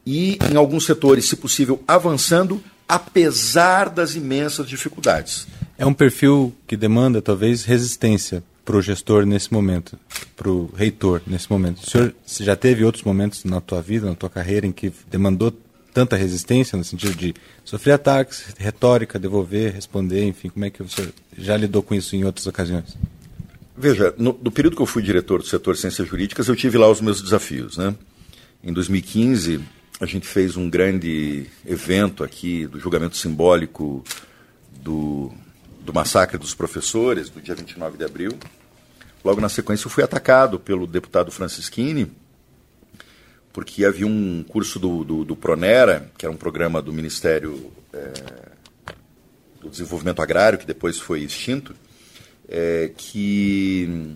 [0.06, 5.46] e, em alguns setores, se possível, avançando, apesar das imensas dificuldades.
[5.78, 10.00] É um perfil que demanda, talvez, resistência para o gestor nesse momento,
[10.38, 11.84] para o reitor nesse momento.
[11.84, 15.54] O senhor já teve outros momentos na tua vida, na tua carreira, em que demandou
[15.94, 17.34] tanta resistência, no sentido de
[17.66, 22.16] sofrer ataques, retórica, devolver, responder, enfim, como é que o senhor já lidou com isso
[22.16, 22.96] em outras ocasiões?
[23.76, 26.78] Veja, no, no período que eu fui diretor do setor de ciências jurídicas, eu tive
[26.78, 27.94] lá os meus desafios, né?
[28.66, 29.62] Em 2015,
[30.00, 34.06] a gente fez um grande evento aqui do julgamento simbólico
[34.82, 35.34] do,
[35.82, 38.32] do massacre dos professores, do dia 29 de abril.
[39.22, 42.10] Logo na sequência, eu fui atacado pelo deputado Francisquini,
[43.52, 48.14] porque havia um curso do, do, do Pronera, que era um programa do Ministério é,
[49.60, 51.76] do Desenvolvimento Agrário, que depois foi extinto,
[52.48, 54.16] é, que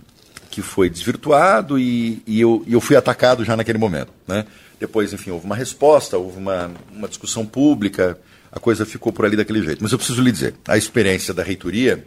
[0.57, 4.11] que foi desvirtuado e, e, eu, eu fui atacado já naquele momento.
[4.27, 4.43] Né?
[4.79, 8.19] Depois, enfim, houve uma resposta, houve uma, uma discussão pública,
[8.51, 9.83] a coisa ficou por ali daquele jeito.
[9.83, 12.03] Mas eu preciso lhe dizer, a experiência da reitoria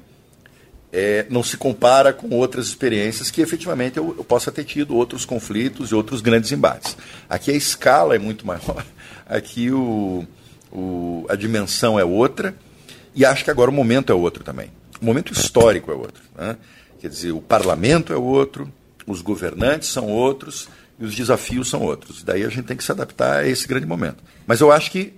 [0.92, 5.24] é, não se compara com outras experiências que efetivamente eu, eu, possa ter tido outros
[5.24, 6.96] conflitos e outros grandes embates.
[7.28, 8.84] Aqui a escala é muito maior,
[9.30, 10.26] aqui o,
[10.72, 12.56] o, a dimensão é outra
[13.14, 14.72] e acho que agora o momento é outro também.
[15.00, 16.24] O momento histórico é outro.
[16.36, 16.56] Né?
[17.00, 18.70] Quer dizer, o parlamento é outro,
[19.06, 22.22] os governantes são outros e os desafios são outros.
[22.22, 24.22] Daí a gente tem que se adaptar a esse grande momento.
[24.46, 25.14] Mas eu acho que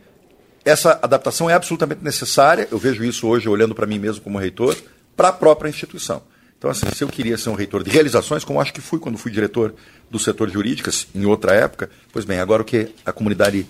[0.64, 2.68] essa adaptação é absolutamente necessária.
[2.70, 4.76] Eu vejo isso hoje olhando para mim mesmo como reitor,
[5.16, 6.22] para a própria instituição.
[6.56, 9.18] Então, assim, se eu queria ser um reitor de realizações, como acho que fui quando
[9.18, 9.74] fui diretor
[10.08, 13.66] do setor jurídicas, em outra época, pois bem, agora o que a comunidade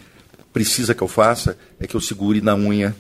[0.53, 2.95] precisa que eu faça é que eu segure na unha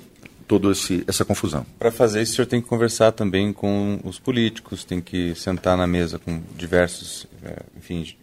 [0.47, 0.71] toda
[1.07, 1.67] essa confusão.
[1.79, 5.77] Para fazer isso, o senhor tem que conversar também com os políticos, tem que sentar
[5.77, 8.15] na mesa com diversos, é, enfim,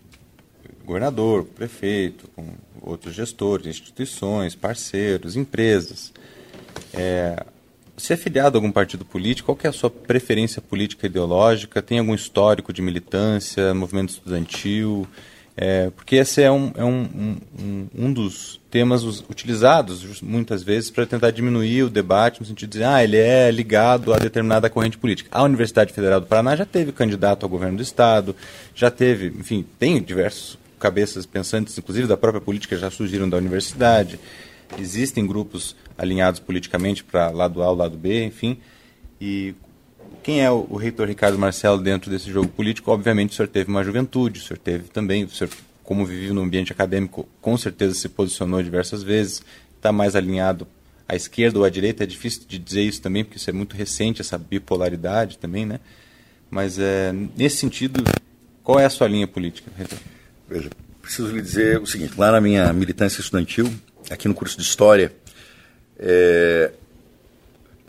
[0.86, 2.48] governador, prefeito, com
[2.82, 6.12] outros gestores, instituições, parceiros, empresas.
[6.94, 7.46] É,
[7.96, 9.54] você é filiado a algum partido político?
[9.54, 11.82] Qual é a sua preferência política ideológica?
[11.82, 15.06] Tem algum histórico de militância, movimento estudantil?
[15.62, 21.06] É, porque esse é, um, é um, um, um dos temas utilizados muitas vezes para
[21.06, 24.98] tentar diminuir o debate no sentido de dizer, ah, ele é ligado a determinada corrente
[24.98, 25.28] política.
[25.34, 28.34] A Universidade Federal do Paraná já teve candidato ao governo do Estado,
[28.74, 34.18] já teve, enfim, tem diversos cabeças pensantes, inclusive da própria política, já surgiram da universidade.
[34.80, 38.58] Existem grupos alinhados politicamente para lado A, lado B, enfim.
[39.20, 39.54] E
[40.24, 42.92] quem é o, reitor Ricardo Marcelo dentro desse jogo político?
[42.92, 45.52] Obviamente o senhor teve uma juventude, o senhor teve também, o senhor,
[45.84, 49.42] como viveu no ambiente acadêmico, com certeza se posicionou diversas vezes,
[49.76, 50.68] está mais alinhado
[51.08, 53.76] à esquerda ou à direita, é difícil de dizer isso também, porque isso é muito
[53.76, 55.80] recente, essa bipolaridade também, né?
[56.50, 58.04] Mas é, nesse sentido,
[58.64, 59.98] qual é a sua linha política, reitor?
[60.48, 60.70] Veja,
[61.02, 63.72] preciso lhe dizer o seguinte, lá na minha militância estudantil,
[64.10, 65.12] aqui no curso de História,
[65.98, 66.72] é,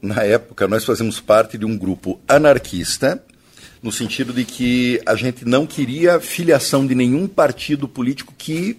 [0.03, 3.23] na época, nós fazíamos parte de um grupo anarquista,
[3.83, 8.79] no sentido de que a gente não queria filiação de nenhum partido político que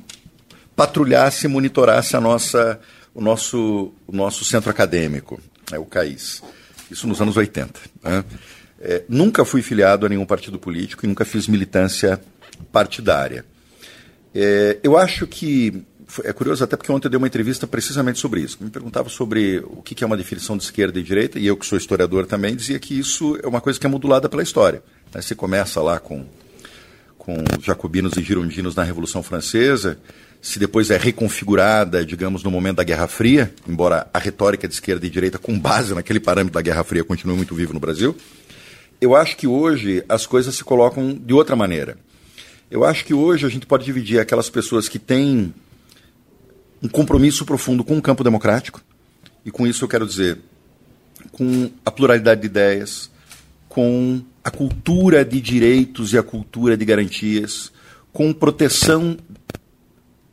[0.75, 2.79] patrulhasse e monitorasse a nossa,
[3.13, 5.39] o, nosso, o nosso centro acadêmico,
[5.71, 6.41] né, o CAIS.
[6.89, 7.79] Isso nos anos 80.
[8.03, 8.23] Né?
[8.79, 12.19] É, nunca fui filiado a nenhum partido político e nunca fiz militância
[12.71, 13.45] partidária.
[14.33, 15.83] É, eu acho que
[16.23, 18.57] é curioso até porque ontem eu dei uma entrevista precisamente sobre isso.
[18.59, 21.65] Me perguntava sobre o que é uma definição de esquerda e direita, e eu que
[21.65, 24.83] sou historiador também, dizia que isso é uma coisa que é modulada pela história.
[25.13, 25.21] Né?
[25.21, 26.25] Você começa lá com,
[27.17, 29.97] com jacobinos e girondinos na Revolução Francesa,
[30.41, 35.05] se depois é reconfigurada, digamos, no momento da Guerra Fria, embora a retórica de esquerda
[35.05, 38.15] e direita, com base naquele parâmetro da Guerra Fria, continue muito vivo no Brasil,
[38.99, 41.97] eu acho que hoje as coisas se colocam de outra maneira.
[42.69, 45.53] Eu acho que hoje a gente pode dividir aquelas pessoas que têm
[46.81, 48.81] um compromisso profundo com o campo democrático,
[49.45, 50.39] e com isso eu quero dizer
[51.31, 53.09] com a pluralidade de ideias,
[53.69, 57.71] com a cultura de direitos e a cultura de garantias,
[58.11, 59.17] com proteção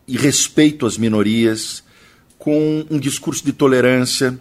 [0.06, 1.84] e respeito às minorias,
[2.38, 4.38] com um discurso de tolerância,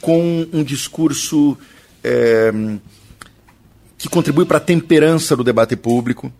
[0.00, 1.58] com um discurso
[2.04, 2.52] é,
[3.96, 6.32] que contribui para a temperança do debate público.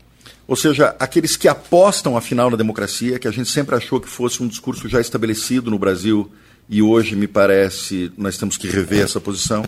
[0.49, 4.43] Ou seja, aqueles que apostam, afinal, na democracia, que a gente sempre achou que fosse
[4.43, 6.33] um discurso já estabelecido no Brasil
[6.67, 9.63] e hoje, me parece, nós temos que rever essa posição.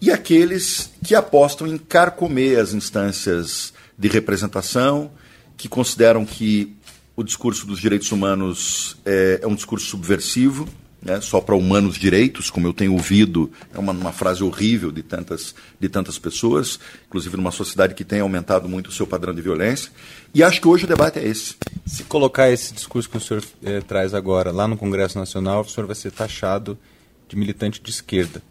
[0.00, 5.10] E aqueles que apostam em carcomer as instâncias de representação,
[5.58, 6.74] que consideram que
[7.14, 10.66] o discurso dos direitos humanos é, é um discurso subversivo
[11.08, 15.02] né, só para humanos direitos, como eu tenho ouvido, é uma, uma, frase horrível de
[15.02, 19.40] tantas, de tantas pessoas, inclusive numa sociedade que tem aumentado muito o seu padrão de
[19.40, 19.90] violência.
[20.34, 21.56] E acho que hoje o debate é esse.
[21.86, 25.68] Se colocar esse discurso que o senhor eh, traz agora lá no Congresso Nacional, o
[25.68, 26.78] senhor vai ser taxado
[27.26, 28.42] de militante de esquerda.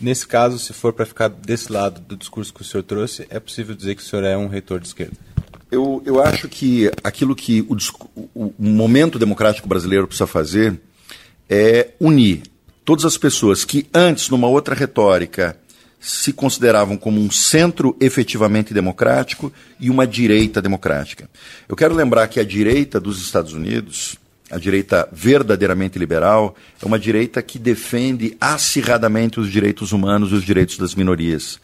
[0.00, 3.40] Nesse caso, se for para ficar desse lado do discurso que o senhor trouxe, é
[3.40, 5.16] possível dizer que o senhor é um reitor de esquerda?
[5.70, 7.76] Eu, eu acho que aquilo que o,
[8.34, 10.80] o, o momento democrático brasileiro precisa fazer
[11.48, 12.42] é unir
[12.84, 15.58] todas as pessoas que antes, numa outra retórica,
[15.98, 21.28] se consideravam como um centro efetivamente democrático e uma direita democrática.
[21.68, 24.16] Eu quero lembrar que a direita dos Estados Unidos,
[24.50, 30.44] a direita verdadeiramente liberal, é uma direita que defende acirradamente os direitos humanos e os
[30.44, 31.58] direitos das minorias.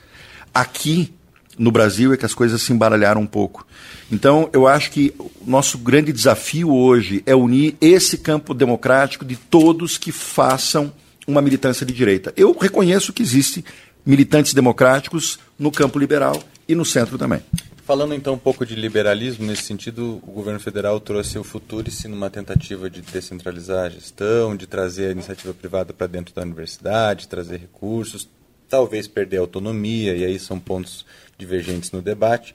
[0.53, 1.13] Aqui,
[1.59, 3.67] no Brasil, é que as coisas se embaralharam um pouco.
[4.11, 9.37] Então, eu acho que o nosso grande desafio hoje é unir esse campo democrático de
[9.37, 10.93] todos que façam
[11.27, 12.33] uma militância de direita.
[12.37, 13.65] Eu reconheço que existem
[14.05, 17.41] militantes democráticos no campo liberal e no centro também.
[17.85, 22.31] Falando então um pouco de liberalismo, nesse sentido, o governo federal trouxe o Futurice numa
[22.31, 27.59] tentativa de descentralizar a gestão, de trazer a iniciativa privada para dentro da universidade, trazer
[27.59, 28.29] recursos,
[28.69, 31.05] talvez perder a autonomia, e aí são pontos
[31.43, 32.55] divergentes no debate.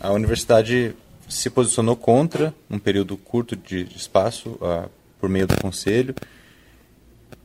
[0.00, 0.94] A universidade
[1.28, 4.88] se posicionou contra um período curto de, espaço uh,
[5.20, 6.14] por meio do conselho.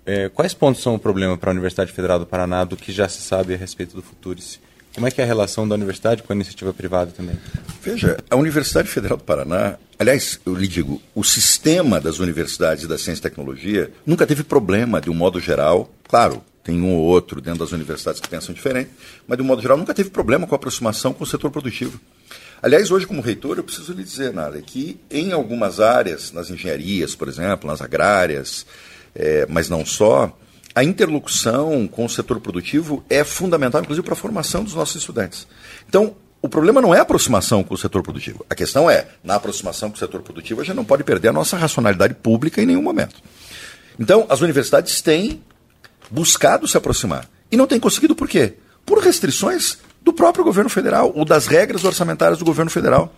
[0.05, 3.07] É, quais pontos são o problema para a Universidade Federal do Paraná do que já
[3.07, 4.59] se sabe a respeito do Futurice?
[4.93, 7.37] Como é que é a relação da universidade com a iniciativa privada também?
[7.81, 12.97] Veja, a Universidade Federal do Paraná, aliás, eu lhe digo, o sistema das universidades da
[12.97, 17.41] ciência e tecnologia nunca teve problema, de um modo geral, claro, tem um ou outro
[17.41, 18.91] dentro das universidades que pensam diferente,
[19.27, 21.99] mas de um modo geral nunca teve problema com a aproximação com o setor produtivo.
[22.61, 27.15] Aliás, hoje, como reitor, eu preciso lhe dizer, Nara, que em algumas áreas, nas engenharias,
[27.15, 28.65] por exemplo, nas agrárias,
[29.15, 30.37] é, mas não só,
[30.75, 35.47] a interlocução com o setor produtivo é fundamental, inclusive, para a formação dos nossos estudantes.
[35.87, 38.45] Então, o problema não é a aproximação com o setor produtivo.
[38.49, 41.33] A questão é, na aproximação com o setor produtivo, a gente não pode perder a
[41.33, 43.15] nossa racionalidade pública em nenhum momento.
[43.97, 45.41] Então, as universidades têm
[46.09, 47.29] buscado se aproximar.
[47.51, 48.53] E não têm conseguido por quê?
[48.85, 53.13] Por restrições do próprio governo federal ou das regras orçamentárias do governo federal.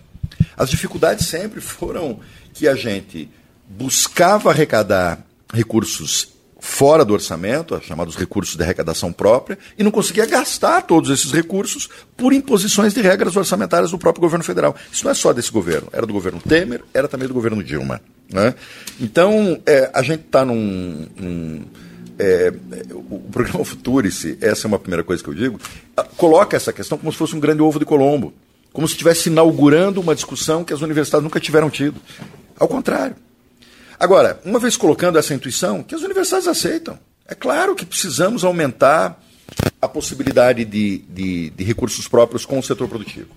[0.58, 2.20] As dificuldades sempre foram
[2.54, 3.30] que a gente
[3.68, 5.20] buscava arrecadar
[5.54, 6.30] recursos
[6.62, 11.90] fora do orçamento, chamados recursos de arrecadação própria, e não conseguia gastar todos esses recursos
[12.16, 14.76] por imposições de regras orçamentárias do próprio governo federal.
[14.92, 18.00] Isso não é só desse governo, era do governo Temer, era também do governo Dilma.
[18.32, 18.54] Né?
[19.00, 21.08] Então, é, a gente está num.
[21.18, 21.66] num
[22.22, 22.54] é,
[22.94, 25.60] o programa Futurice, essa é uma primeira coisa que eu digo,
[26.16, 28.32] coloca essa questão como se fosse um grande ovo de Colombo,
[28.72, 32.00] como se estivesse inaugurando uma discussão que as universidades nunca tiveram tido.
[32.60, 33.16] Ao contrário.
[34.00, 36.98] Agora, uma vez colocando essa intuição, que as universidades aceitam.
[37.28, 39.20] É claro que precisamos aumentar
[39.82, 43.30] a possibilidade de, de, de recursos próprios com o setor produtivo.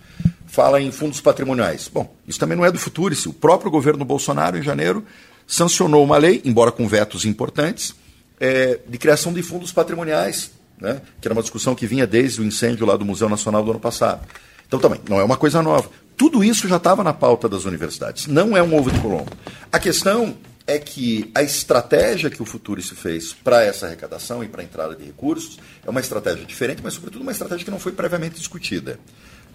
[0.47, 1.90] Fala em fundos patrimoniais.
[1.92, 3.14] Bom, isso também não é do futuro.
[3.27, 5.05] O próprio governo Bolsonaro, em janeiro,
[5.47, 7.94] sancionou uma lei, embora com vetos importantes,
[8.40, 12.44] é, de criação de fundos patrimoniais, né, que era uma discussão que vinha desde o
[12.44, 14.27] incêndio lá do Museu Nacional do ano passado.
[14.66, 15.88] Então, também, não é uma coisa nova.
[16.16, 18.27] Tudo isso já estava na pauta das universidades.
[18.27, 19.31] Não é um ovo de Colombo.
[19.70, 24.49] A questão é que a estratégia que o Futuro se fez para essa arrecadação e
[24.49, 27.79] para a entrada de recursos é uma estratégia diferente, mas sobretudo uma estratégia que não
[27.79, 28.99] foi previamente discutida.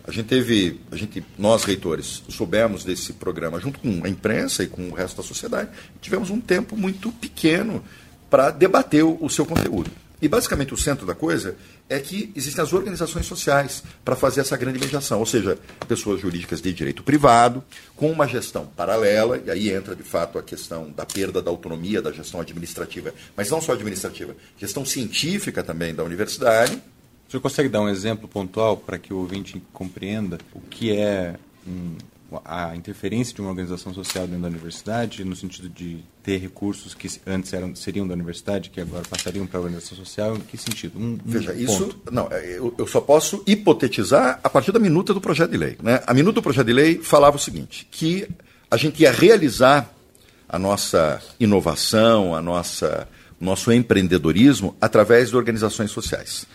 [0.07, 4.67] A gente teve, a gente, nós reitores, soubemos desse programa junto com a imprensa e
[4.67, 5.69] com o resto da sociedade.
[6.01, 7.83] Tivemos um tempo muito pequeno
[8.29, 9.89] para debater o, seu conteúdo.
[10.21, 11.55] E basicamente o centro da coisa
[11.87, 16.61] é que existem as organizações sociais para fazer essa grande mediação, ou seja, pessoas jurídicas
[16.61, 17.63] de direito privado,
[17.95, 22.01] com uma gestão paralela, e aí entra de fato a questão da perda da autonomia
[22.01, 26.81] da gestão administrativa, mas não só administrativa, gestão científica também da universidade.
[27.27, 31.35] O senhor consegue dar um exemplo pontual para que o ouvinte compreenda o que é
[31.65, 31.95] um
[32.45, 37.09] a interferência de uma organização social dentro da universidade, no sentido de ter recursos que
[37.25, 40.99] antes eram, seriam da universidade, que agora passariam para a organização social, em que sentido?
[40.99, 42.01] Um, Veja, um isso.
[42.11, 45.77] Não, é, eu, eu, só posso hipotetizar a partir da minuta do projeto de lei.
[45.81, 46.01] Né?
[46.05, 48.27] A minuta do projeto de lei falava o seguinte: que
[48.69, 49.91] a gente ia realizar
[50.47, 53.07] a nossa inovação, a nossa
[53.39, 56.45] nosso empreendedorismo através de organizações sociais.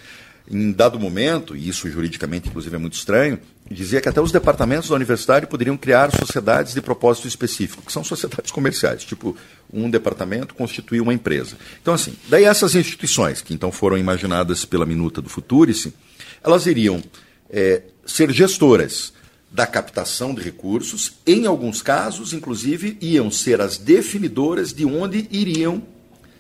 [0.51, 3.39] Em dado momento, e isso juridicamente inclusive é muito estranho,
[3.71, 8.05] dizia que até os departamentos da universidade poderiam criar sociedades de propósito específico, que são
[8.05, 9.37] sociedades comerciais, tipo
[9.73, 11.57] um departamento constituir uma empresa.
[11.81, 15.95] Então assim, daí essas instituições que então foram imaginadas pela minuta do Futurice,
[16.43, 17.03] elas iriam
[17.51, 19.13] é, ser gestoras
[19.51, 25.81] da captação de recursos, em alguns casos, inclusive, iam ser as definidoras de onde iriam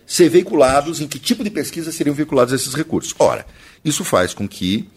[0.04, 3.14] ser veiculados, em que tipo de pesquisa seriam veiculados esses recursos.
[3.16, 3.46] Ora,
[3.84, 4.88] isso faz com que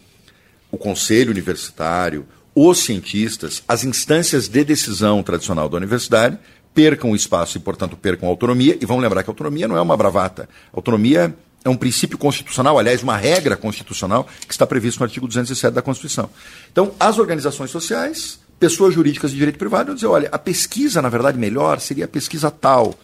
[0.72, 6.38] o conselho universitário, os cientistas, as instâncias de decisão tradicional da universidade
[6.74, 8.78] percam espaço e, portanto, percam autonomia.
[8.80, 10.48] E vamos lembrar que a autonomia não é uma bravata.
[10.74, 15.28] A autonomia é um princípio constitucional, aliás, uma regra constitucional que está previsto no artigo
[15.28, 16.30] 207 da Constituição.
[16.72, 21.10] Então, as organizações sociais, pessoas jurídicas de direito privado, vão dizer, olha, a pesquisa, na
[21.10, 22.96] verdade, melhor seria a pesquisa tal.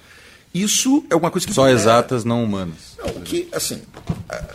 [0.53, 1.53] Isso é uma coisa que...
[1.53, 2.95] Só exatas, não humanas.
[2.97, 3.81] Não, que, assim,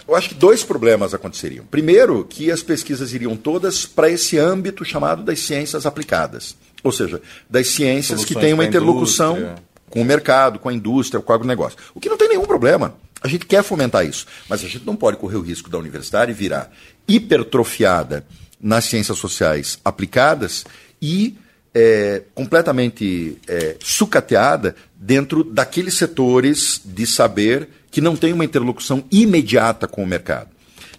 [0.06, 1.64] eu acho que dois problemas aconteceriam.
[1.64, 6.56] Primeiro, que as pesquisas iriam todas para esse âmbito chamado das ciências aplicadas.
[6.84, 9.56] Ou seja, das ciências Soluções que têm uma interlocução
[9.90, 11.78] com o mercado, com a indústria, com o agronegócio.
[11.94, 12.94] O que não tem nenhum problema.
[13.20, 14.26] A gente quer fomentar isso.
[14.48, 16.70] Mas a gente não pode correr o risco da universidade virar
[17.08, 18.24] hipertrofiada
[18.60, 20.64] nas ciências sociais aplicadas
[21.02, 21.36] e
[21.74, 29.86] é, completamente é, sucateada dentro daqueles setores de saber que não tem uma interlocução imediata
[29.86, 30.50] com o mercado.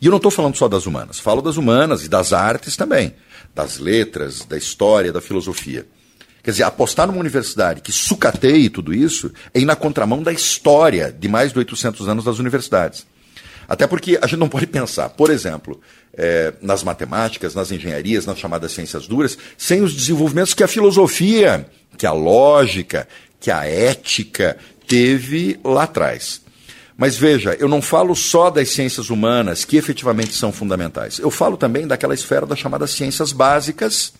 [0.01, 3.13] E eu não estou falando só das humanas, falo das humanas e das artes também,
[3.53, 5.85] das letras, da história, da filosofia.
[6.41, 11.11] Quer dizer, apostar numa universidade que sucateie tudo isso é ir na contramão da história
[11.11, 13.05] de mais de 800 anos das universidades.
[13.69, 15.79] Até porque a gente não pode pensar, por exemplo,
[16.11, 21.69] é, nas matemáticas, nas engenharias, nas chamadas ciências duras, sem os desenvolvimentos que a filosofia,
[21.95, 23.07] que a lógica,
[23.39, 26.41] que a ética teve lá atrás.
[26.97, 31.19] Mas veja, eu não falo só das ciências humanas, que efetivamente são fundamentais.
[31.19, 34.13] Eu falo também daquela esfera das chamadas ciências básicas,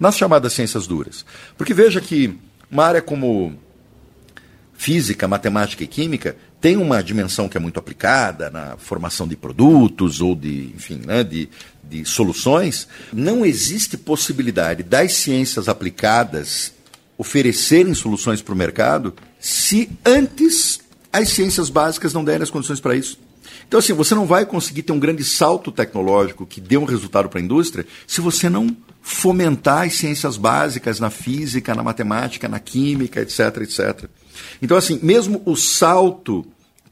[0.00, 1.24] nas chamadas ciências duras.
[1.58, 2.36] Porque veja que
[2.70, 3.58] uma área como
[4.72, 6.34] física, matemática e química
[6.66, 11.22] tem uma dimensão que é muito aplicada na formação de produtos ou de, enfim, né,
[11.22, 11.48] de,
[11.84, 12.88] de soluções.
[13.12, 16.72] Não existe possibilidade das ciências aplicadas
[17.16, 20.80] oferecerem soluções para o mercado se antes
[21.12, 23.16] as ciências básicas não derem as condições para isso.
[23.68, 27.28] Então, assim, você não vai conseguir ter um grande salto tecnológico que dê um resultado
[27.28, 32.58] para a indústria se você não fomentar as ciências básicas na física, na matemática, na
[32.58, 34.10] química, etc, etc.
[34.60, 36.44] Então, assim, mesmo o salto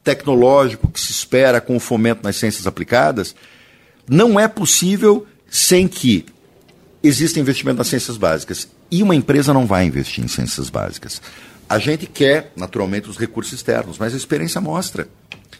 [0.05, 3.35] tecnológico que se espera com o fomento nas ciências aplicadas,
[4.07, 6.25] não é possível sem que
[7.03, 8.67] existe investimento nas ciências básicas.
[8.91, 11.21] E uma empresa não vai investir em ciências básicas.
[11.67, 15.09] A gente quer, naturalmente, os recursos externos, mas a experiência mostra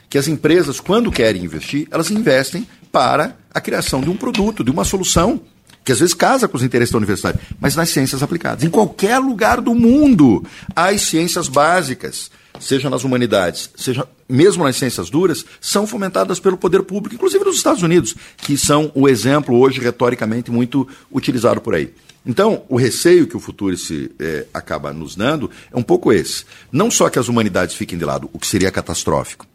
[0.07, 4.69] que as empresas, quando querem investir, elas investem para a criação de um produto, de
[4.69, 5.41] uma solução,
[5.83, 8.63] que às vezes casa com os interesses da universidade, mas nas ciências aplicadas.
[8.63, 12.29] Em qualquer lugar do mundo, as ciências básicas,
[12.59, 17.57] seja nas humanidades, seja mesmo nas ciências duras, são fomentadas pelo poder público, inclusive nos
[17.57, 21.93] Estados Unidos, que são o exemplo hoje retoricamente muito utilizado por aí.
[22.25, 26.43] Então, o receio que o futuro se é, acaba nos dando é um pouco esse.
[26.71, 29.45] Não só que as humanidades fiquem de lado, o que seria catastrófico,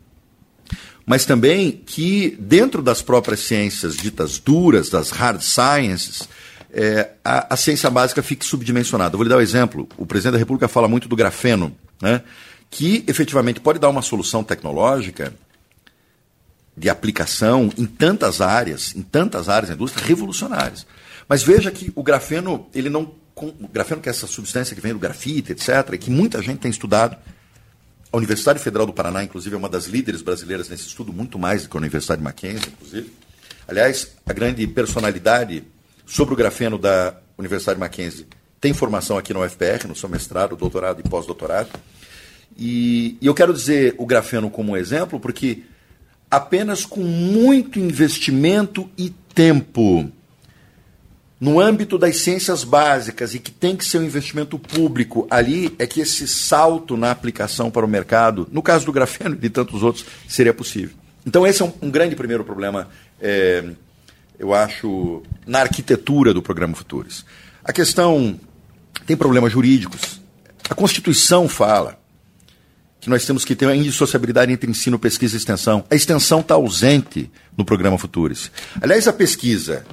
[1.04, 6.28] mas também que, dentro das próprias ciências ditas duras, das hard sciences,
[6.72, 9.14] é, a, a, ciência básica fique subdimensionada.
[9.14, 9.88] Eu vou lhe dar um exemplo.
[9.96, 12.22] O presidente da República fala muito do grafeno, né,
[12.70, 15.34] que efetivamente pode dar uma solução tecnológica
[16.76, 20.86] de aplicação em tantas áreas, em tantas áreas da indústria revolucionárias.
[21.28, 23.14] Mas veja que o grafeno, ele não.
[23.36, 26.70] O grafeno, que é essa substância que vem do grafite, etc., que muita gente tem
[26.70, 27.16] estudado.
[28.12, 31.62] A Universidade Federal do Paraná, inclusive, é uma das líderes brasileiras nesse estudo, muito mais
[31.62, 33.12] do que a Universidade de Mackenzie, inclusive.
[33.66, 35.64] Aliás, a grande personalidade
[36.04, 38.26] sobre o grafeno da Universidade de Mackenzie
[38.60, 41.70] tem formação aqui no UFPR, no seu mestrado, doutorado e pós-doutorado.
[42.56, 45.62] E, e eu quero dizer o grafeno como exemplo, porque
[46.30, 50.10] apenas com muito investimento e tempo
[51.40, 55.86] no âmbito das ciências básicas e que tem que ser um investimento público ali, é
[55.86, 59.82] que esse salto na aplicação para o mercado, no caso do grafeno e de tantos
[59.82, 60.94] outros, seria possível.
[61.26, 62.88] Então, esse é um, um grande primeiro problema,
[63.18, 63.64] é,
[64.38, 67.24] eu acho, na arquitetura do programa Futuros.
[67.64, 68.38] A questão
[69.06, 70.20] tem problemas jurídicos.
[70.68, 71.99] A Constituição fala
[73.00, 75.84] que nós temos que ter uma indissociabilidade entre ensino, pesquisa e extensão.
[75.90, 78.50] A extensão está ausente no programa Futuros.
[78.80, 79.84] Aliás, a pesquisa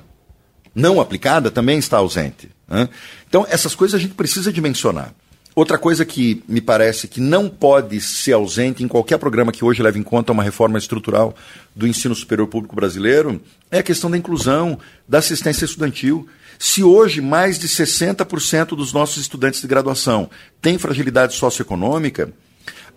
[0.75, 2.49] não aplicada também está ausente.
[2.67, 2.89] Né?
[3.27, 5.13] Então, essas coisas a gente precisa dimensionar.
[5.55, 9.81] Outra coisa que me parece que não pode ser ausente em qualquer programa que hoje
[9.81, 11.35] leve em conta uma reforma estrutural
[11.75, 13.41] do ensino superior público brasileiro
[13.71, 14.77] é a questão da inclusão,
[15.07, 16.27] da assistência estudantil.
[16.59, 20.29] Se hoje mais de 60% dos nossos estudantes de graduação
[20.61, 22.31] têm fragilidade socioeconômica,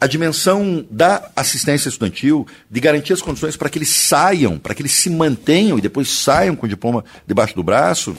[0.01, 4.81] a dimensão da assistência estudantil, de garantir as condições para que eles saiam, para que
[4.81, 8.17] eles se mantenham e depois saiam com o diploma debaixo do braço,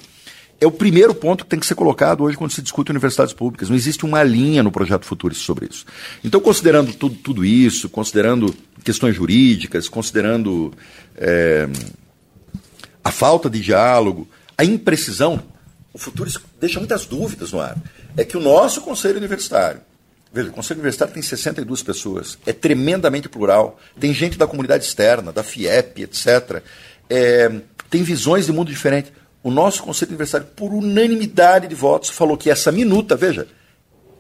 [0.60, 3.68] é o primeiro ponto que tem que ser colocado hoje quando se discute universidades públicas.
[3.68, 5.88] Não existe uma linha no projeto Futuris sobre isso.
[6.24, 10.72] Então, considerando tudo, tudo isso, considerando questões jurídicas, considerando
[11.18, 11.68] é,
[13.04, 15.42] a falta de diálogo, a imprecisão,
[15.92, 17.76] o Futuris deixa muitas dúvidas no ar.
[18.16, 19.82] É que o nosso Conselho Universitário,
[20.34, 25.32] Veja, o Conselho Universitário tem 62 pessoas, é tremendamente plural, tem gente da comunidade externa,
[25.32, 26.64] da FIEP, etc.
[27.10, 27.52] É,
[27.90, 29.12] tem visões de mundo diferente.
[29.44, 33.48] O nosso Conselho Universitário, por unanimidade de votos, falou que essa minuta, veja,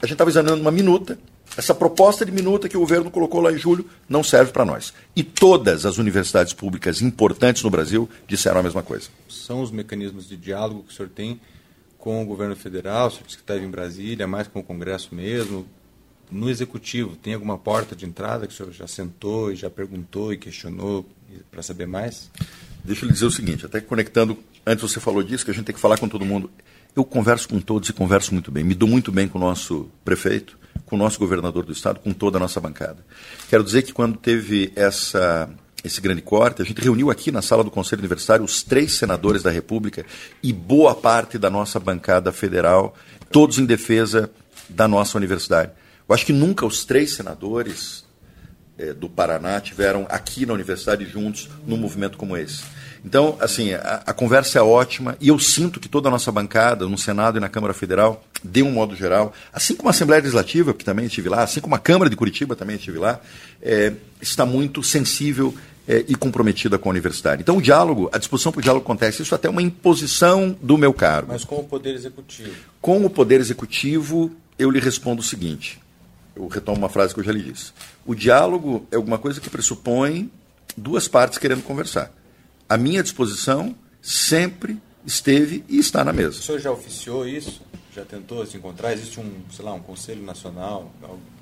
[0.01, 1.17] a gente estava examinando uma minuta,
[1.57, 4.93] essa proposta de minuta que o governo colocou lá em julho não serve para nós.
[5.15, 9.09] E todas as universidades públicas importantes no Brasil disseram a mesma coisa.
[9.29, 11.39] São os mecanismos de diálogo que o senhor tem
[11.97, 15.13] com o governo federal, o senhor disse que esteve em Brasília, mais com o Congresso
[15.13, 15.67] mesmo,
[16.31, 20.31] no executivo, tem alguma porta de entrada que o senhor já sentou e já perguntou
[20.31, 21.05] e questionou
[21.51, 22.29] para saber mais?
[22.83, 25.75] Deixa eu dizer o seguinte, até conectando, antes você falou disso, que a gente tem
[25.75, 26.49] que falar com todo mundo.
[26.95, 28.63] Eu converso com todos e converso muito bem.
[28.63, 32.11] Me dou muito bem com o nosso prefeito, com o nosso governador do estado, com
[32.11, 32.97] toda a nossa bancada.
[33.49, 35.49] Quero dizer que quando teve essa,
[35.83, 39.43] esse grande corte, a gente reuniu aqui na sala do Conselho Universitário os três senadores
[39.43, 40.05] da República
[40.41, 42.95] e boa parte da nossa bancada federal,
[43.31, 44.29] todos em defesa
[44.67, 45.71] da nossa universidade.
[46.11, 48.03] Eu acho que nunca os três senadores
[48.77, 52.63] é, do Paraná tiveram aqui na universidade juntos num movimento como esse.
[53.05, 56.85] Então, assim, a, a, conversa é ótima e eu sinto que toda a nossa bancada,
[56.85, 60.73] no Senado e na Câmara Federal, de um modo geral, assim como a Assembleia Legislativa,
[60.73, 63.21] que também estive lá, assim como a Câmara de Curitiba também estive lá,
[63.61, 65.55] é, está muito sensível
[65.87, 67.41] é, e comprometida com a universidade.
[67.41, 70.77] Então, o diálogo, a disposição para o diálogo acontece, isso até é uma imposição do
[70.77, 71.31] meu cargo.
[71.31, 72.53] Mas com o Poder Executivo?
[72.81, 75.79] Com o Poder Executivo, eu lhe respondo o seguinte:
[76.41, 77.71] eu retomo uma frase que eu já lhe disse.
[78.05, 80.31] O diálogo é alguma coisa que pressupõe
[80.75, 82.11] duas partes querendo conversar.
[82.67, 86.39] A minha disposição sempre esteve e está na mesa.
[86.39, 87.61] O senhor já oficiou isso?
[87.93, 88.93] Já tentou se encontrar?
[88.93, 90.91] Existe um, sei lá, um conselho nacional,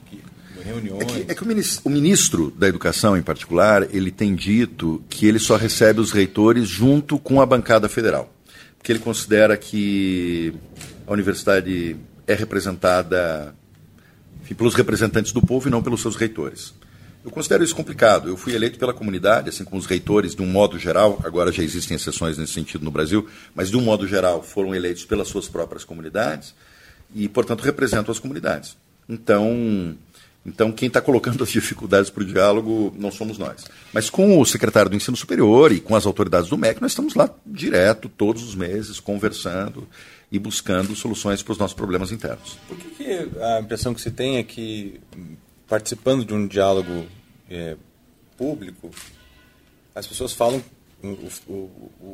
[0.09, 0.21] que,
[0.63, 1.03] reuniões?
[1.03, 5.03] É que, é que o, ministro, o ministro da Educação, em particular, ele tem dito
[5.09, 8.33] que ele só recebe os reitores junto com a bancada federal.
[8.77, 10.53] Porque ele considera que
[11.05, 11.95] a universidade
[12.25, 13.53] é representada
[14.49, 16.73] enfim, pelos representantes do povo e não pelos seus reitores.
[17.23, 18.29] Eu considero isso complicado.
[18.29, 21.61] Eu fui eleito pela comunidade, assim como os reitores, de um modo geral, agora já
[21.61, 25.47] existem exceções nesse sentido no Brasil, mas de um modo geral foram eleitos pelas suas
[25.47, 26.55] próprias comunidades
[27.13, 28.75] e, portanto, representam as comunidades.
[29.07, 29.95] Então,
[30.45, 33.65] então quem está colocando as dificuldades para o diálogo não somos nós.
[33.93, 37.13] Mas com o secretário do Ensino Superior e com as autoridades do MEC, nós estamos
[37.13, 39.87] lá direto, todos os meses, conversando
[40.31, 42.57] e buscando soluções para os nossos problemas internos.
[42.67, 44.99] Por que, que a impressão que se tem é que
[45.67, 47.05] participando de um diálogo
[47.49, 47.75] é,
[48.37, 48.89] público,
[49.93, 50.63] as pessoas falam
[51.03, 51.07] o,
[51.47, 52.13] o, o,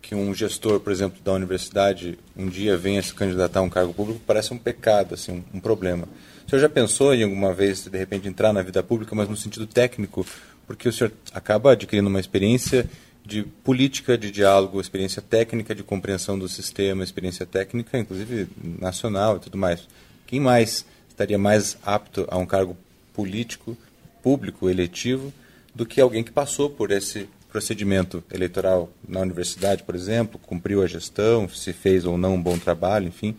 [0.00, 3.94] que um gestor, por exemplo, da universidade, um dia venha se candidatar a um cargo
[3.94, 6.08] público, parece um pecado, assim, um, um problema.
[6.46, 9.36] O senhor já pensou em alguma vez, de repente, entrar na vida pública, mas no
[9.36, 10.26] sentido técnico,
[10.66, 12.88] porque o senhor acaba adquirindo uma experiência
[13.24, 18.48] de política de diálogo, experiência técnica de compreensão do sistema, experiência técnica, inclusive
[18.80, 19.86] nacional e tudo mais.
[20.26, 22.76] Quem mais estaria mais apto a um cargo
[23.14, 23.76] político,
[24.22, 25.32] público, eletivo,
[25.74, 30.86] do que alguém que passou por esse procedimento eleitoral na universidade, por exemplo, cumpriu a
[30.86, 33.36] gestão, se fez ou não um bom trabalho, enfim,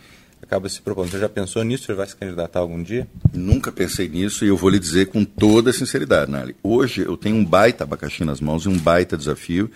[0.53, 1.09] acaba se propondo.
[1.09, 1.85] Você já pensou nisso?
[1.85, 3.07] Você vai se candidatar algum dia?
[3.33, 6.55] Nunca pensei nisso e eu vou lhe dizer com toda a sinceridade, Nali.
[6.61, 9.69] Hoje eu tenho um baita abacaxi nas mãos e um baita desafio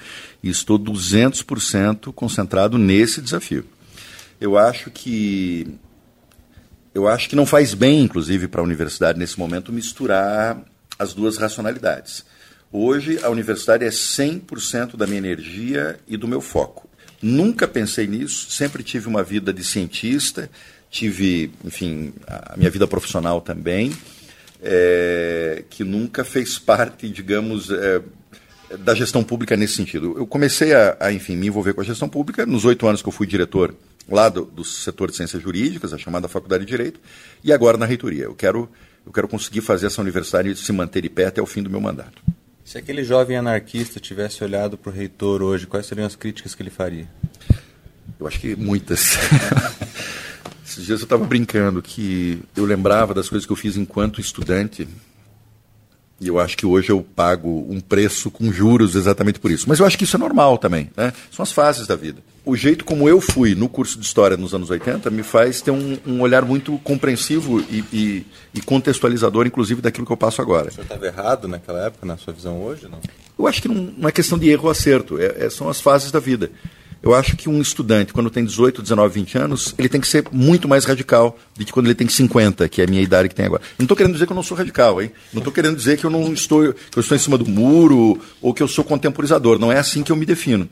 [0.43, 3.65] e estou 200% concentrado nesse desafio.
[4.39, 5.67] Eu acho que
[6.93, 10.61] eu acho que não faz bem, inclusive, para a universidade nesse momento misturar
[10.97, 12.23] as duas racionalidades.
[12.71, 16.87] Hoje, a universidade é 100% da minha energia e do meu foco.
[17.21, 20.49] Nunca pensei nisso, sempre tive uma vida de cientista,
[20.89, 23.91] tive, enfim, a minha vida profissional também,
[24.61, 28.01] é, que nunca fez parte, digamos, é,
[28.79, 30.15] da gestão pública nesse sentido.
[30.17, 33.07] Eu comecei a, a, enfim, me envolver com a gestão pública nos oito anos que
[33.07, 33.73] eu fui diretor
[34.09, 36.99] lá do, do setor de ciências jurídicas, a chamada Faculdade de Direito,
[37.43, 38.25] e agora na reitoria.
[38.25, 38.69] Eu quero,
[39.05, 41.81] eu quero conseguir fazer essa universidade se manter de pé até o fim do meu
[41.81, 42.21] mandato.
[42.67, 46.61] Se aquele jovem anarquista tivesse olhado para o reitor hoje, quais seriam as críticas que
[46.61, 47.07] ele faria?
[48.19, 49.15] Eu acho que muitas.
[50.67, 54.85] Esses dias eu estava brincando que eu lembrava das coisas que eu fiz enquanto estudante
[56.19, 59.65] e eu acho que hoje eu pago um preço com juros exatamente por isso.
[59.67, 60.89] Mas eu acho que isso é normal também.
[60.97, 61.13] Né?
[61.31, 62.21] São as fases da vida.
[62.43, 65.69] O jeito como eu fui no curso de História nos anos 80 me faz ter
[65.69, 70.69] um, um olhar muito compreensivo e, e, e, contextualizador, inclusive, daquilo que eu passo agora.
[70.69, 72.87] O senhor estava errado naquela época, na sua visão hoje?
[72.87, 72.99] Não?
[73.37, 75.19] Eu acho que não, não é questão de erro ou acerto.
[75.19, 76.49] É, é, são as fases da vida.
[77.01, 80.25] Eu acho que um estudante, quando tem 18, 19, 20 anos, ele tem que ser
[80.31, 83.35] muito mais radical do que quando ele tem 50, que é a minha idade que
[83.35, 83.61] tem agora.
[83.77, 85.11] Não estou querendo dizer que eu não sou radical, hein?
[85.33, 88.19] Não estou querendo dizer que eu não estou, que eu estou em cima do muro
[88.41, 89.59] ou que eu sou contemporizador.
[89.59, 90.67] Não é assim que eu me defino.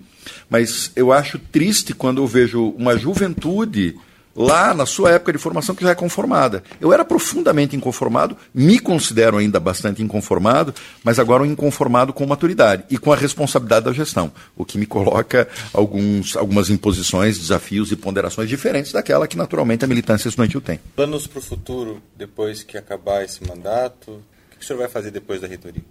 [0.50, 3.96] Mas eu acho triste quando eu vejo uma juventude
[4.36, 6.64] lá na sua época de formação que já é conformada.
[6.82, 10.74] Eu era profundamente inconformado, me considero ainda bastante inconformado,
[11.04, 14.86] mas agora um inconformado com maturidade e com a responsabilidade da gestão, o que me
[14.86, 20.80] coloca alguns, algumas imposições, desafios e ponderações diferentes daquela que naturalmente a militância estudantil tem.
[20.96, 25.12] Planos para o futuro, depois que acabar esse mandato, o que o senhor vai fazer
[25.12, 25.84] depois da reitoria?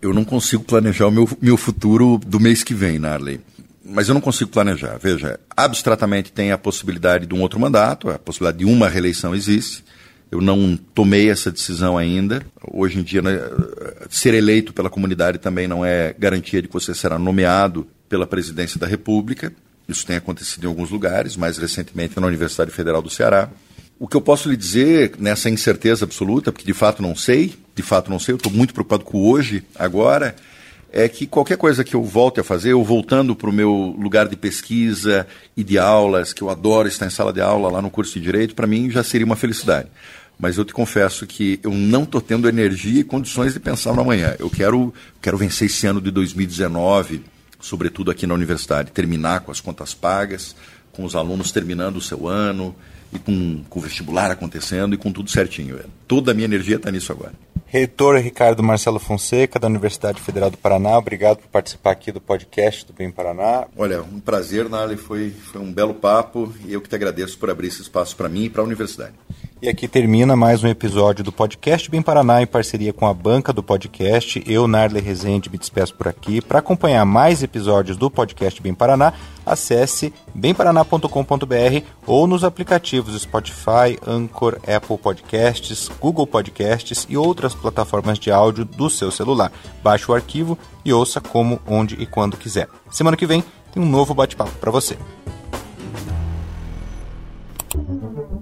[0.00, 3.40] Eu não consigo planejar o meu, meu futuro do mês que vem, Narley
[3.90, 4.98] mas eu não consigo planejar.
[4.98, 9.84] Veja, abstratamente tem a possibilidade de um outro mandato, a possibilidade de uma reeleição existe.
[10.30, 12.42] Eu não tomei essa decisão ainda.
[12.72, 13.40] Hoje em dia, né,
[14.08, 18.78] ser eleito pela comunidade também não é garantia de que você será nomeado pela presidência
[18.78, 19.52] da República.
[19.88, 23.50] Isso tem acontecido em alguns lugares, mais recentemente na Universidade Federal do Ceará.
[23.98, 27.82] O que eu posso lhe dizer nessa incerteza absoluta, porque de fato não sei, de
[27.82, 30.36] fato não sei, eu estou muito preocupado com hoje, agora,
[30.92, 34.28] é que qualquer coisa que eu volte a fazer, eu voltando para o meu lugar
[34.28, 35.26] de pesquisa
[35.56, 38.20] e de aulas, que eu adoro estar em sala de aula lá no curso de
[38.20, 39.88] Direito, para mim já seria uma felicidade.
[40.38, 44.00] Mas eu te confesso que eu não estou tendo energia e condições de pensar no
[44.00, 44.34] amanhã.
[44.38, 47.22] Eu quero, quero vencer esse ano de 2019,
[47.60, 50.56] sobretudo aqui na universidade, terminar com as contas pagas,
[50.92, 52.74] com os alunos terminando o seu ano,
[53.12, 55.78] e com, com o vestibular acontecendo e com tudo certinho.
[56.06, 57.32] Toda a minha energia está nisso agora.
[57.66, 62.84] Reitor Ricardo Marcelo Fonseca, da Universidade Federal do Paraná, obrigado por participar aqui do podcast
[62.84, 63.66] do Bem Paraná.
[63.76, 67.48] Olha, um prazer, Nali, foi, foi um belo papo e eu que te agradeço por
[67.48, 69.14] abrir esse espaço para mim e para a universidade.
[69.62, 73.52] E aqui termina mais um episódio do podcast Bem Paraná em parceria com a banca
[73.52, 74.42] do podcast.
[74.46, 76.40] Eu, Narley Rezende, me despeço por aqui.
[76.40, 79.12] Para acompanhar mais episódios do podcast Bem Paraná,
[79.44, 88.30] acesse bemparaná.com.br ou nos aplicativos Spotify, Anchor, Apple Podcasts, Google Podcasts e outras plataformas de
[88.30, 89.52] áudio do seu celular.
[89.82, 90.56] Baixe o arquivo
[90.86, 92.66] e ouça como, onde e quando quiser.
[92.90, 93.44] Semana que vem
[93.74, 94.96] tem um novo bate-papo para você.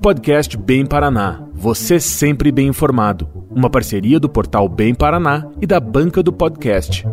[0.00, 1.42] Podcast Bem Paraná.
[1.52, 7.04] Você sempre bem informado uma parceria do portal Bem Paraná e da banca do podcast.